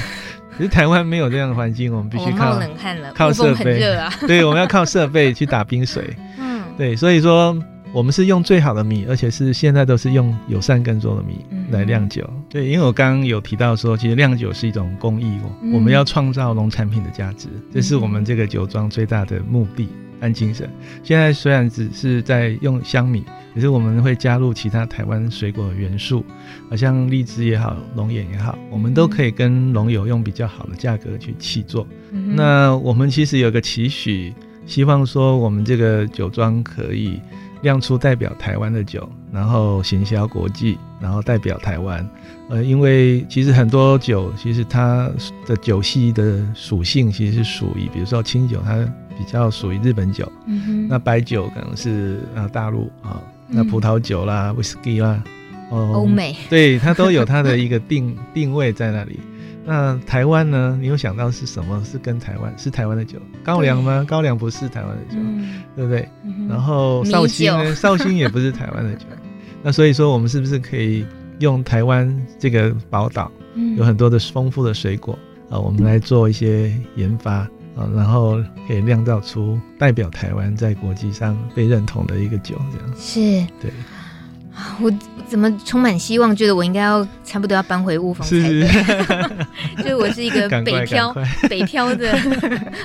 [0.58, 3.82] 可是台湾没有这样的环境，我们必须靠冷汗了，靠设备。
[3.96, 6.14] 啊、对，我们要靠设备去打冰水。
[6.38, 7.58] 嗯，对，所以说。
[7.94, 12.24] 我们是用最好的米，而且是现在都是用友善耕作的米来酿酒。
[12.30, 19.90] 嗯、对，因为我刚刚有提到说，其实酿酒是一种工艺，嗯、我们要创造农产品的价值，这是我们这个酒庄最大的目的
[20.22, 20.70] 和精神。
[21.02, 23.24] 现在虽然只是在用香米，
[23.56, 26.24] 可是我们会加入其他台湾水果的元素，
[26.70, 31.88] 好像荔枝也好，龙眼也好，我们都可以跟龙友用比较好的价格去契作。
[32.12, 34.34] 嗯、那我们其实有个期许，
[34.66, 37.20] 希望说我们这个酒庄可以。
[37.62, 42.08] 酿出代表台湾的酒，然后行销国际，然后代表台湾。
[42.50, 45.10] 呃，因为其实很多酒，其实它
[45.46, 48.78] 的酒系的属性其实是属于，比如说清酒，它
[49.18, 50.32] 比较属于日本酒。
[50.46, 50.88] 嗯哼。
[50.88, 55.22] 那白酒可能是啊大陆啊，那葡萄酒啦、威士忌啦，
[55.70, 56.36] 哦，欧美。
[56.50, 59.20] 对，它都有它的一个定定位在那里。
[59.70, 60.78] 那台湾呢？
[60.80, 61.84] 你有想到是什么？
[61.84, 63.20] 是跟台湾是台湾的酒？
[63.44, 64.06] 高粱吗？
[64.08, 66.08] 高粱不是台湾的酒，嗯、对不对？
[66.24, 67.72] 嗯、然后绍兴呢？
[67.76, 69.06] 绍兴也不是台湾的酒。
[69.62, 71.06] 那所以说，我们是不是可以
[71.40, 72.10] 用台湾
[72.40, 73.30] 这个宝岛，
[73.76, 77.40] 有很多的丰富的水果啊，我们来做一些研发
[77.76, 83.20] 啊，然后可以酿造出代表台湾在国际上被认同的一个酒，这样是，
[83.62, 83.70] 对。
[84.82, 84.92] 我
[85.28, 86.36] 怎么充满希望？
[86.36, 88.68] 觉得我应该要差不多要搬回雾峰才对。
[88.68, 88.78] 是
[89.78, 91.16] 就是我是一个 北漂，
[91.50, 92.18] 北漂的。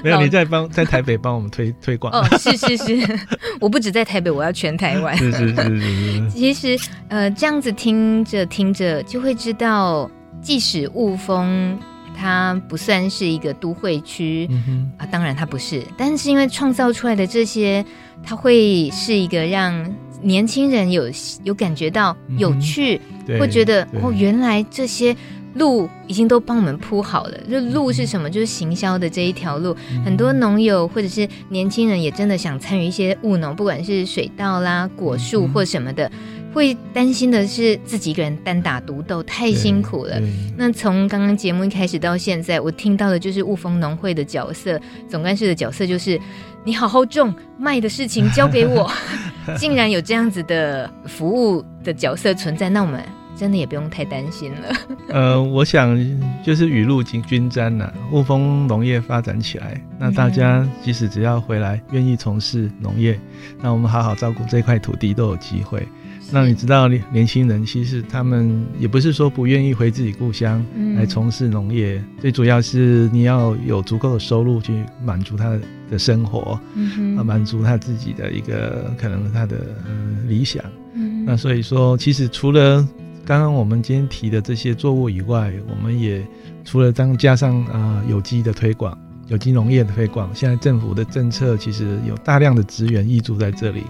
[0.02, 2.12] 没有你在帮在台北帮我们推推广。
[2.12, 3.18] 哦，是是是，
[3.60, 5.16] 我不止在台北，我要全台湾。
[5.16, 6.30] 是是是是是。
[6.30, 10.10] 其实呃，这样子听着听着就会知道，
[10.42, 11.78] 即使雾峰
[12.18, 17.84] 它不算是一个都会区、嗯、啊，当然它不是，但是因为创造出来的这些，
[18.22, 19.90] 它会是一个让。
[20.22, 21.04] 年轻人有
[21.44, 25.14] 有感觉到有趣，嗯、会觉得哦，原来这些
[25.54, 27.36] 路已经都帮我们铺好了。
[27.50, 28.30] 这路是什么？
[28.30, 29.76] 就是行销的这一条路。
[29.90, 40.20] 嗯、很多农友或者是年轻人也真的想参与一些务农，不管是水稻啦、果树或什么的，嗯、会担心的是自己一个人单打独斗太辛苦了。
[40.56, 46.20] 那从刚刚节目一开始到现在，我听到的就是雾峰农会的角色，总干事的角色就是。
[46.64, 48.88] 你好好种，卖的事情交给我，
[49.58, 53.02] 竟然有这样子的服务的角色存在，那我们
[53.36, 54.76] 真的也不用太担心了。
[55.10, 55.98] 呃，我想
[56.44, 63.18] 就是雨露均均沾呐，雾峰农业发展起来，那大家即使只要回来愿意从事农业，
[63.60, 65.84] 那我们好好照顾这块土地都有机会。
[66.34, 70.64] 那你知道，年年轻人其实他们也不是说不愿意回自己故乡
[70.96, 75.60] 来从事农业，嗯，最主要是你要有足够的收入去满足他
[75.90, 79.56] 的生活，嗯，啊，满足他自己的一个可能他的
[80.26, 80.64] 理想。
[80.94, 82.86] 嗯，那所以说，其实除了
[83.26, 86.26] 刚刚我们今天提的这些作物以外，我们也
[86.64, 88.96] 除了当加上啊有机的推广、
[89.28, 93.82] 有机农业的推广，现在政府的政策其实有大量的资源挹注在这里。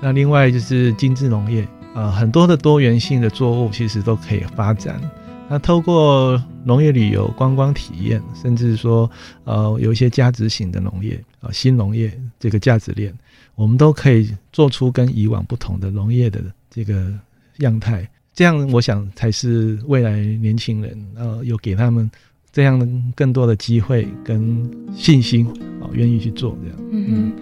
[0.00, 1.68] 那另外就是精致农业。
[1.94, 5.00] 呃，很多的多元性的作物其实都可以发展。
[5.48, 9.10] 那透过农业旅游、观光体验，甚至说，
[9.44, 13.12] 呃，有一些价值型的农业啊、新农业这个价值链，
[13.54, 16.40] 我们都可以做出跟以往不同的农业的
[16.70, 17.12] 这个
[17.58, 18.08] 样态。
[18.32, 22.10] 这样，我想才是未来年轻人呃，有给他们
[22.50, 25.46] 这样更多的机会跟信心
[25.82, 26.78] 啊，愿、意去做这样。
[26.92, 27.32] 嗯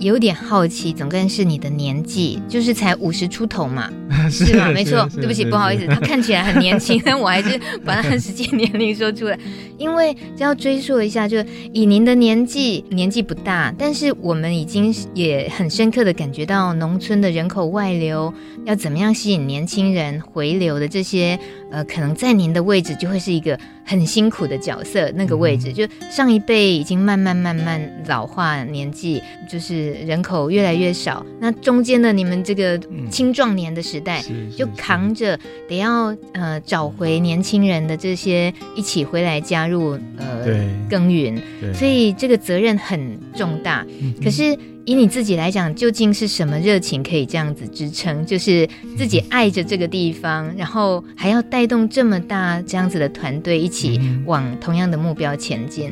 [0.00, 3.90] 有点好奇，总更是你的年纪，就是才五十出头嘛，
[4.30, 4.70] 是，是吗？
[4.70, 9.38] 没错，对不起，不好意思，他看起来很年轻， 但我还是把他的 实际年龄说出来，
[9.76, 18.32] 因为就要追溯一下，就以您的年纪，年纪不大，但是我们已经也很深刻的感觉到农村的人口外流，
[18.64, 21.38] 要怎么样吸引年轻人回流的这些。
[21.70, 32.78] 呃，可能在您的位置就会是一个很辛苦的角色，那个位置就上一辈已经慢慢慢慢老化，年纪就是人口越来越少，那中间的你们这个
[33.10, 34.22] 青壮年的时代，
[34.56, 35.38] 就扛着
[35.68, 40.46] 得要呃找回年轻人的这些一起回来加入呃
[40.88, 41.40] 耕耘，
[41.74, 43.86] 所以这个责任很重大，
[44.22, 44.56] 可是。
[44.88, 48.24] 以你自己来讲，究竟是什么热情可以这样子支撑？
[48.24, 48.66] 就是
[48.96, 55.90] 自己爱着这个地方，然后还要带动这么大这样子的团队一起往同样的目标前进。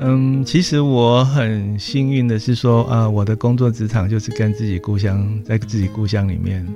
[0.00, 6.66] 嗯，其实我很幸运的是说，啊，我的工作职场就是跟自己故乡，在自己故乡里面，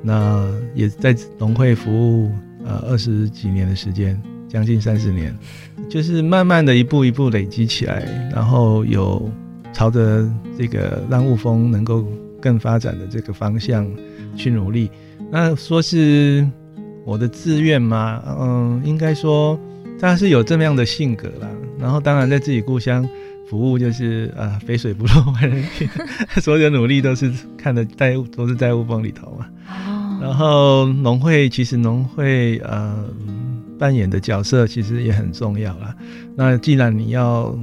[0.00, 2.32] 那也在农会服务
[2.64, 4.18] 呃二十几年的时间，
[4.48, 5.36] 将近三十年，
[5.90, 9.30] 就是慢慢的一步一步累积起来，然后有。
[9.72, 12.04] 朝着这个让雾峰能够
[12.40, 13.88] 更发展的这个方向
[14.36, 14.90] 去努力，
[15.30, 16.46] 那说是
[17.04, 18.22] 我的志愿吗？
[18.40, 19.58] 嗯，应该说
[20.00, 21.48] 他是有这么样的性格啦。
[21.78, 23.08] 然后当然在自己故乡
[23.48, 25.88] 服务，就是啊，肥水不落外人田，
[26.42, 29.46] 所有的努力都是看的在都是在雾峰里头嘛。
[30.20, 33.04] 然后农会其实农会呃
[33.78, 35.94] 扮演的角色其实也很重要啦。
[36.34, 37.56] 那既然你要。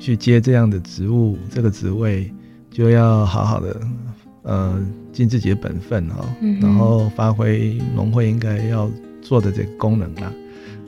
[0.00, 2.32] 去接这样的职务，这个职位
[2.70, 3.80] 就要好好的，
[4.42, 4.82] 呃，
[5.12, 8.90] 尽自己的本分哈、哦嗯，然后发挥农会应该要
[9.20, 10.32] 做的这个功能啦，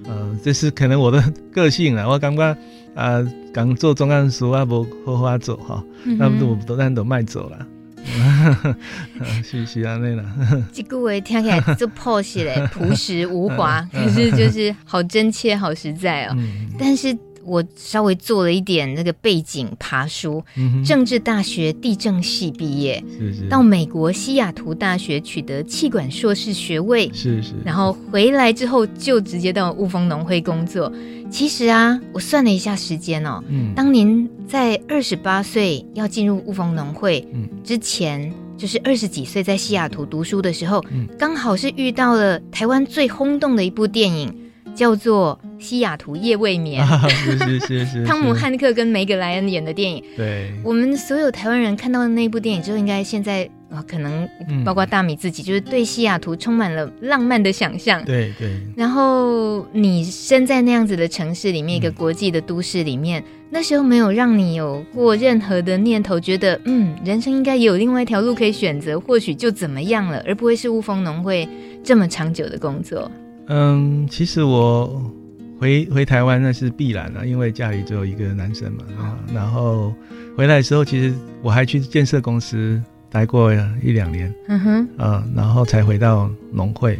[0.06, 2.56] 呃，这是可能我的个性啦，我感觉
[2.94, 7.66] 啊，刚做中干书啊，不好好做哈，那么多都咱都卖走了，
[9.44, 10.24] 谢谢啊，那啦。
[10.72, 17.14] 这句话听起来就朴实嘞，朴实无华， 可是就是好真切，好实在哦，嗯、但是。
[17.44, 30.92] 我稍微做了一点那个背景爬书，嗯、政治大学地政系毕业，是是，到美国西雅图大学取得气管硕士学位，是是，然后回来之后就直接到雾峰农会工作。
[31.30, 37.26] 其实啊，我算了一下时间哦，嗯，当您在二十八岁要进入雾峰农会
[37.64, 44.41] 之前，就是二十几岁在西雅图读书的时候，嗯，刚好是遇到了台湾最轰动的一部电影。
[44.74, 50.02] 叫做《西雅图夜未眠》，是是是是，汤姆汉克跟梅格莱恩演的电影。
[50.16, 54.28] 对，我们所有台湾人看到的那部电影之后，应该现在啊，可能
[54.64, 58.04] 包括大米自己，就是对西雅图充满了浪漫的想象。
[58.04, 58.50] 对对。
[58.76, 71.48] 然后你身在那样子的城市里面，一个国际的都市里面，那时候没有让你有过任何的念头，觉得嗯，人生应该也有另外一条路可以选择，或许就怎么样了，而不会是雾峰农会
[71.84, 73.10] 这么长久的工作。
[73.54, 75.12] 嗯，其实我
[75.60, 78.84] 回回台湾那是必然的，因为家里只有一个男生嘛。
[78.98, 79.92] 啊，然后
[80.34, 84.34] 回来的时候，其实我还去建设公司待过一两年。
[84.48, 84.88] 嗯哼。
[84.96, 86.98] 啊，然后才回到农会。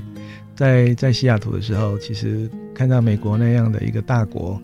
[0.55, 4.61] 在在西雅图的时候，其实看到美国那样的一个大国，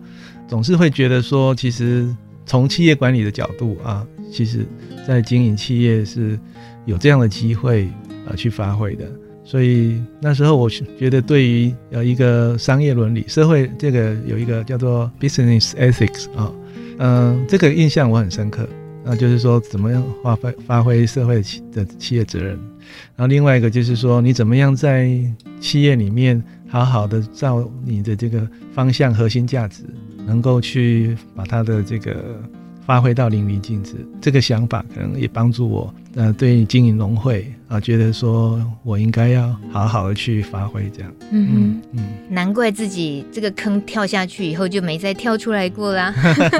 [0.47, 2.15] 总是会觉得说，其实
[2.45, 4.63] 从企业管理的角度啊，其实
[5.07, 6.39] 在经营企业是
[6.85, 7.89] 有这样的机会
[8.27, 9.11] 啊去发挥的。
[9.49, 16.53] 所以那时候我觉得，对于呃一个商业伦理、社会这个有一个叫做 business ethics 啊，
[16.99, 18.69] 嗯，这个印象我很深刻。
[19.03, 21.41] 那就是说怎么样发挥发挥社会
[21.71, 22.49] 的企业责任。
[23.15, 25.19] 然后另外一个就是说，你怎么样在
[25.59, 29.83] 企业里面好好的照你的这个方向核心价值，
[30.27, 32.39] 能够去把它的这个。
[32.89, 41.13] 发挥到淋漓尽致，这个想法可能也帮助我，呃，对经营农会啊、呃，觉得说我应该要好好的去发挥这样。
[41.29, 46.11] 嗯嗯嗯，难怪自己这个坑跳下去以后就没再跳出来过啦。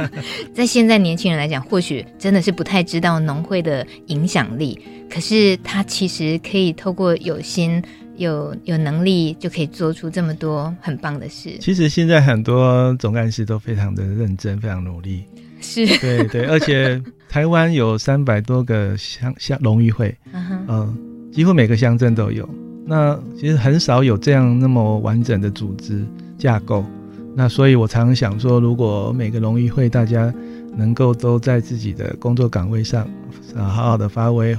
[0.53, 7.81] 在现在年轻人来讲，或许真的是不太知道农会的影响力，可是他其实可以透过有心、
[8.17, 11.57] 有有能力，就可以做出这么多很棒的事。
[11.59, 15.23] 其实现在很多总干事都非常的认真，非常努力。
[15.69, 16.99] 是 对对，而且
[17.29, 22.49] 台湾有三百多个乡乡农渔会，嗯、uh 几乎每个乡镇都有。
[22.87, 26.03] 那其实很少有这样那么完整的组织
[26.39, 26.83] 架构。
[27.35, 30.33] 那所以我常常想说，如果每个农渔会大家
[30.75, 33.03] 能够都在自己的工作岗位上，
[33.55, 34.57] 啊，好好的发挥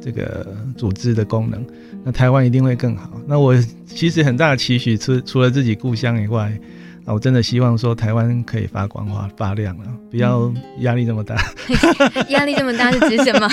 [0.00, 0.46] 这个
[0.76, 1.60] 组织的功能，
[2.04, 3.20] 那台湾一定会更好。
[3.26, 3.52] 那我
[3.84, 6.56] 其实很大的期许，除除了自己故乡以外。
[7.04, 11.36] 啊，我真的希望说台湾可以发光发发亮了，不要压力这么大。
[12.30, 13.48] 压力这么大是指什么？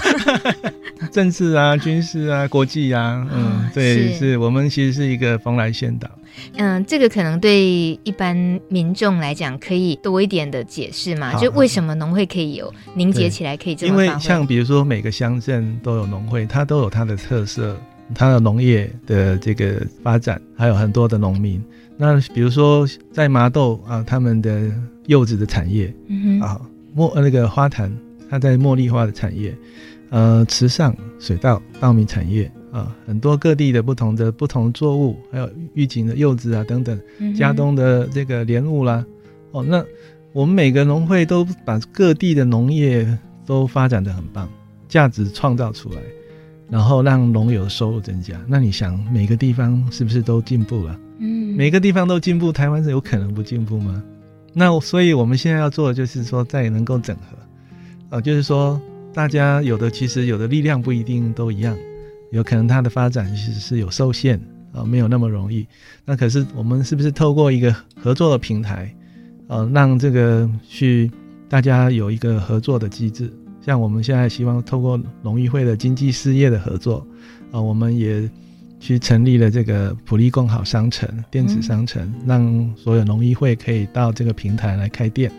[1.11, 6.09] 政治啊，军事啊，国际啊，嗯，对，是，是我们其实是一个蓬莱仙岛。
[6.55, 8.35] 嗯，这个可能对一般
[8.67, 13.91] 民众来讲可以多一点的解释嘛，就为什么农会可以有凝结起来，可以这么？
[13.91, 17.75] 因为像比如说每个乡镇都有农会，它都有它的特色，
[18.13, 21.61] 它的农业的这个发展，还有很多的农民。
[22.01, 24.71] 那比如说在麻豆啊，他们的
[25.07, 26.61] 柚子的产业，嗯、啊，
[26.95, 27.93] 茉那个花坛，
[28.29, 29.53] 它在茉莉花的产业，
[30.09, 36.97] 呃，池上水稻稻米产业啊，很多各地的不同的不同作物，还有玉井的柚子啊等等，
[37.35, 39.05] 佳、嗯、冬的这个莲雾啦，
[39.51, 39.83] 哦，那
[40.31, 43.05] 我们每个农会都把各地的农业
[43.45, 44.47] 都发展得很棒，
[44.87, 45.97] 价值创造出来，
[46.69, 48.39] 然后让农友的收入增加。
[48.47, 50.97] 那你想每个地方是不是都进步了？
[51.55, 54.01] 每个地方都进步，台湾是有可能不进步吗？
[54.53, 57.37] 那所以我们现在要做的就是说，再能够整合，
[58.09, 58.81] 呃，就是说
[59.13, 61.77] 大家有的其实有的力量不一定都一样，
[62.31, 64.37] 有可能它的发展其实是有受限
[64.71, 65.67] 啊、呃，没有那么容易。
[66.03, 68.93] 那可是我们是不是透过一个合作的平台，
[69.47, 71.11] 呃，让这个去
[71.47, 73.31] 大家有一个合作的机制？
[73.61, 77.05] 像我们现在希望透过农渔会的经济事业的合作，
[77.51, 78.29] 啊、呃，我们也。
[78.79, 85.31] 去成立了这个普利共好商城电子商城，嗯，让所有农医会可以到这个平台来开店。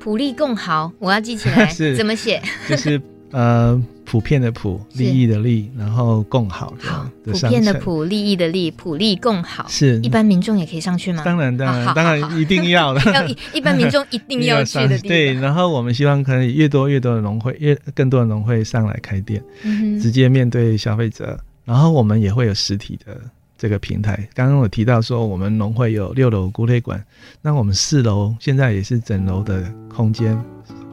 [0.00, 2.40] 普利共好，我要记起来， 是怎么写？
[2.68, 3.00] 就是
[3.32, 6.88] 呃，普遍的普， 利益的利，然后共好的。
[6.88, 9.66] 好，普遍的普，利益的利，普利共好。
[9.68, 11.24] 是，一般民众也可以上去吗？
[11.24, 13.00] 当然，当然，当然一定要的。
[13.12, 15.08] 要一般民众一定要去的地方。
[15.08, 21.36] 对，然后我们希望可以越多越多的农会，越更多的农会上来开店，嗯，直接面对消费者。
[21.66, 23.20] 然后我们也会有实体的
[23.58, 24.26] 这个平台。
[24.32, 27.04] 刚刚我提到说，我们农会有六楼谷类馆，
[27.42, 30.40] 那我们四楼现在也是整楼的空间，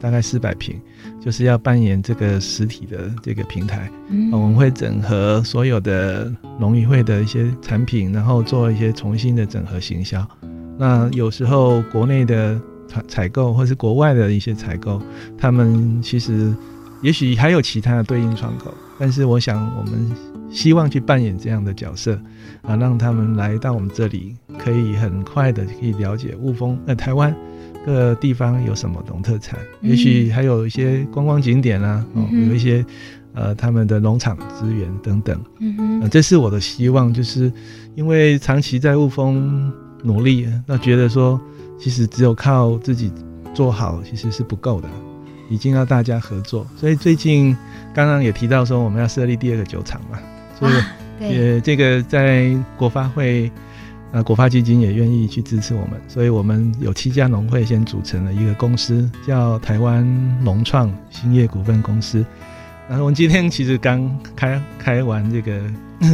[0.00, 0.78] 大概四百平，
[1.20, 3.90] 就是要扮演这个实体的这个平台。
[4.08, 10.26] 嗯，我们会整合所有的农渔会的一些产品，然后做一些重新的整合行销。
[10.76, 15.00] 那有时候国内的采采购，或是国外的一些采购，
[15.38, 16.52] 他们其实
[17.00, 20.10] 也许还有其他的对应窗口，但是我想我们。
[20.50, 22.16] 希望去扮演这样的角色
[22.62, 27.34] 啊，让他们来到我们这里，可以很快的可以了解雾峰呃台湾
[27.84, 32.86] 各地方有什么农特产，嗯，也许还有一些观光景点啊，哦，嗯，有一些
[33.32, 37.52] 呃他们的农场资源等等，嗯哼，呃，这是我的希望，就是
[37.96, 39.72] 因为长期在雾峰
[40.04, 41.40] 努力，那觉得说
[41.80, 43.10] 其实只有靠自己
[43.52, 44.88] 做好其实是不够的。
[45.48, 47.56] 已经要大家合作，所以最近
[47.92, 50.18] 刚刚也提到说我们要设立第二个酒厂嘛，
[50.58, 53.50] 所以也这个在国发会，
[54.12, 60.04] 呃，国发基金也愿意去支持我们，所以我们有七家农会先组成了一个公司，叫台湾
[60.42, 62.24] 农创兴业股份公司。
[62.88, 65.58] 然后我们今天其实刚开开完这个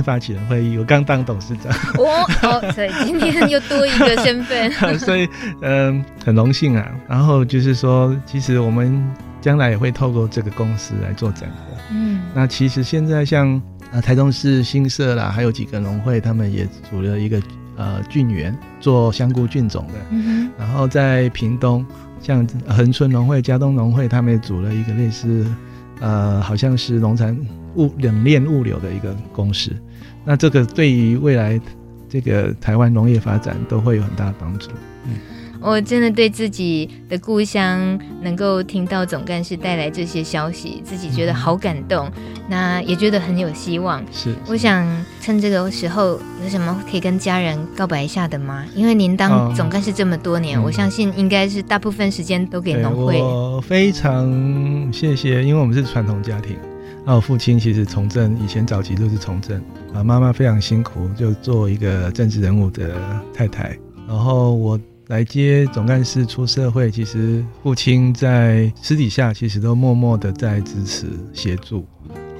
[0.04, 1.72] 发起人会议，我刚当董事长。
[1.98, 4.70] 哦，哦，所以今天又多一个身份。
[5.00, 5.28] 所以，
[5.62, 6.88] 嗯，很荣幸啊。
[7.08, 9.04] 然后就是说，其实我们
[9.40, 11.56] 将来也会透过这个公司来做整合。
[11.90, 13.60] 嗯，那其实现在像
[13.90, 17.42] 呃台中市新社啦，还有几个农会，他们也组了一个
[17.76, 19.94] 呃菌园做香菇菌种的。
[20.10, 21.84] 嗯，然后在屏东，
[22.22, 25.44] 像恒春农会、嘉东农会，他们也组了一个类似。
[26.00, 27.36] 呃，好像是农产
[27.76, 29.70] 物冷链物流的一个公司，
[30.24, 31.60] 那这个对于未来
[32.08, 34.70] 这个台湾农业发展都会有很大的帮助。
[35.04, 35.14] 嗯，
[35.60, 42.10] 我真的对自己的故乡能够听到总干事带来这些消息，自己觉得好感动，
[42.48, 44.02] 那也觉得很有希望。
[44.10, 44.86] 是，我想
[45.20, 48.64] 趁这个时候有什么可以跟家人告白一下的吗？
[48.74, 53.20] 因为您当总干事这么多年，哦、我相信应该是大部分时间都给农会。
[53.20, 56.56] 我非常谢谢，因为我们是传统家庭。
[57.04, 59.58] 那我父亲其实从政，以前早期都是从政
[59.94, 60.04] 啊。
[60.04, 62.94] 妈妈非常辛苦，就做一个政治人物的
[63.32, 63.76] 太太。
[64.06, 64.78] 然后我
[65.10, 71.84] 来接总干事出社会，其实父亲在私底下其实都默默的在支持协助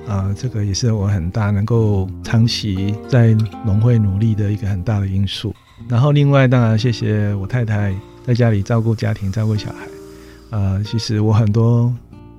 [0.06, 0.32] 啊。
[0.38, 3.34] 这个也是我很大能够长期在
[3.66, 5.52] 农会努力的一个很大的因素。
[5.88, 7.92] 然后另外当然谢谢我太太
[8.24, 10.80] 在家里照顾家庭、照顾小孩啊。
[10.84, 11.92] 其实我很多。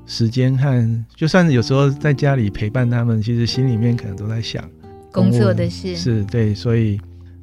[0.07, 4.61] 时间和就算有时候在家里陪伴他们，其实心里面可能都在想
[5.09, 5.95] 工作的事。
[5.95, 6.99] 是对，所以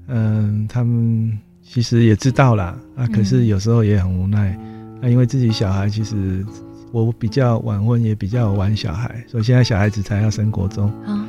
[0.09, 1.39] 嗯，他们
[1.69, 4.59] 其实也知道啦啊，可是有时候也很无奈。
[5.03, 6.45] 啊、因为自己小孩，其实
[6.91, 10.89] 我比较晚婚，也比较晚小孩，所以现在小孩子才要升国中。
[11.05, 11.25] 啊、哦，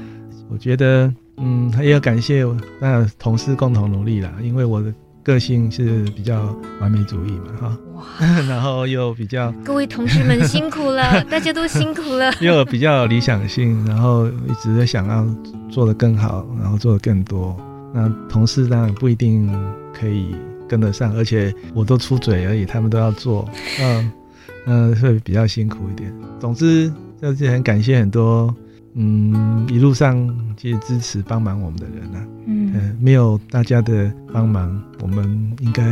[0.50, 2.44] 我觉得嗯，也要感谢
[2.80, 4.94] 那同事共同努力啦，因为我的。
[5.22, 8.04] 个性是比较完美主义嘛，哈，哇，
[8.50, 15.28] 然后又比较，各位同事们辛苦了， 大家都辛苦了，又比较理想性，然后一直在想要
[15.70, 17.56] 做得更好，然后做得更多。
[17.94, 19.54] 那同事当然不一定
[20.00, 20.36] 可以
[20.68, 23.48] 跟得上，而且我都出嘴而已，他们都要做，
[23.82, 24.12] 嗯
[24.66, 26.14] 嗯，会比较辛苦一点。
[26.40, 26.92] 总之
[27.22, 28.56] 就是很感谢很多。
[28.96, 35.26] 嗯，一路上其实支持帮忙我们的人啊，嗯、呃，没有大家的帮忙，我们
[35.60, 35.84] 应该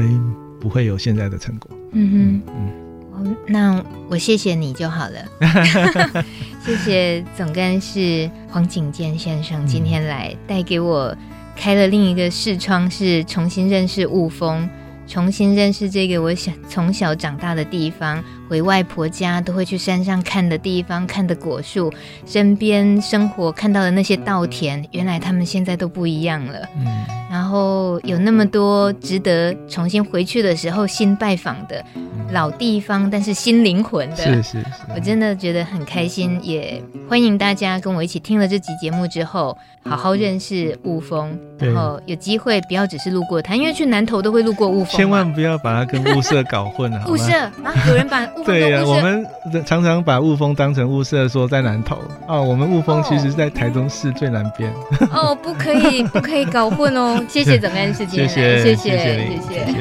[0.59, 1.69] 不会有现在的成果。
[1.91, 5.15] 嗯哼，嗯，那我谢谢你就好了。
[6.65, 11.15] 谢谢总干事黄景健先生今天来带给我
[11.57, 14.69] 开了另一个视窗，是重新认识雾峰，
[15.07, 18.23] 重新认识这个我小从小长大的地方。
[18.47, 21.91] 回外婆家都会去山上看的地方，看的果树，
[22.25, 26.59] 身边生活看到的那些稻田，原来他们现在都不一样了。
[26.77, 31.83] 嗯，然后有那么多值得重新回去的时候新拜访的
[32.31, 47.05] 老地方，但是新灵魂的，是是是，我真的觉得很开心，也欢迎大家跟我一起听了这集节目之后，好好认识雾峰，然后有机会不要只是路过它，因为去南投都会路过雾峰，千万不要把它跟雾社搞混 了。
[47.07, 47.33] 雾社
[47.63, 48.25] 啊，有人把。
[48.45, 49.25] 对呀、啊，我们
[49.65, 52.41] 常常把雾峰当成雾社，说在南投哦。
[52.41, 54.71] 我们雾峰其实在台中市最南边。
[55.11, 57.21] 哦，不可以， 不可以搞混哦。
[57.27, 59.77] 谢谢总干事今天，谢谢，谢谢，谢谢，谢谢。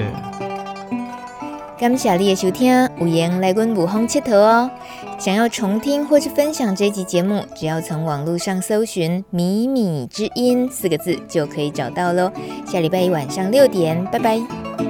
[1.78, 4.70] 感谢你的收听，有缘来阮雾峰铁佗哦。
[5.18, 12.32] 想要重听或是分享这集节目，只要从网络上搜寻“米米之音”四个字就可以找到喽。
[12.66, 14.85] 下礼拜一晚上六点，拜拜。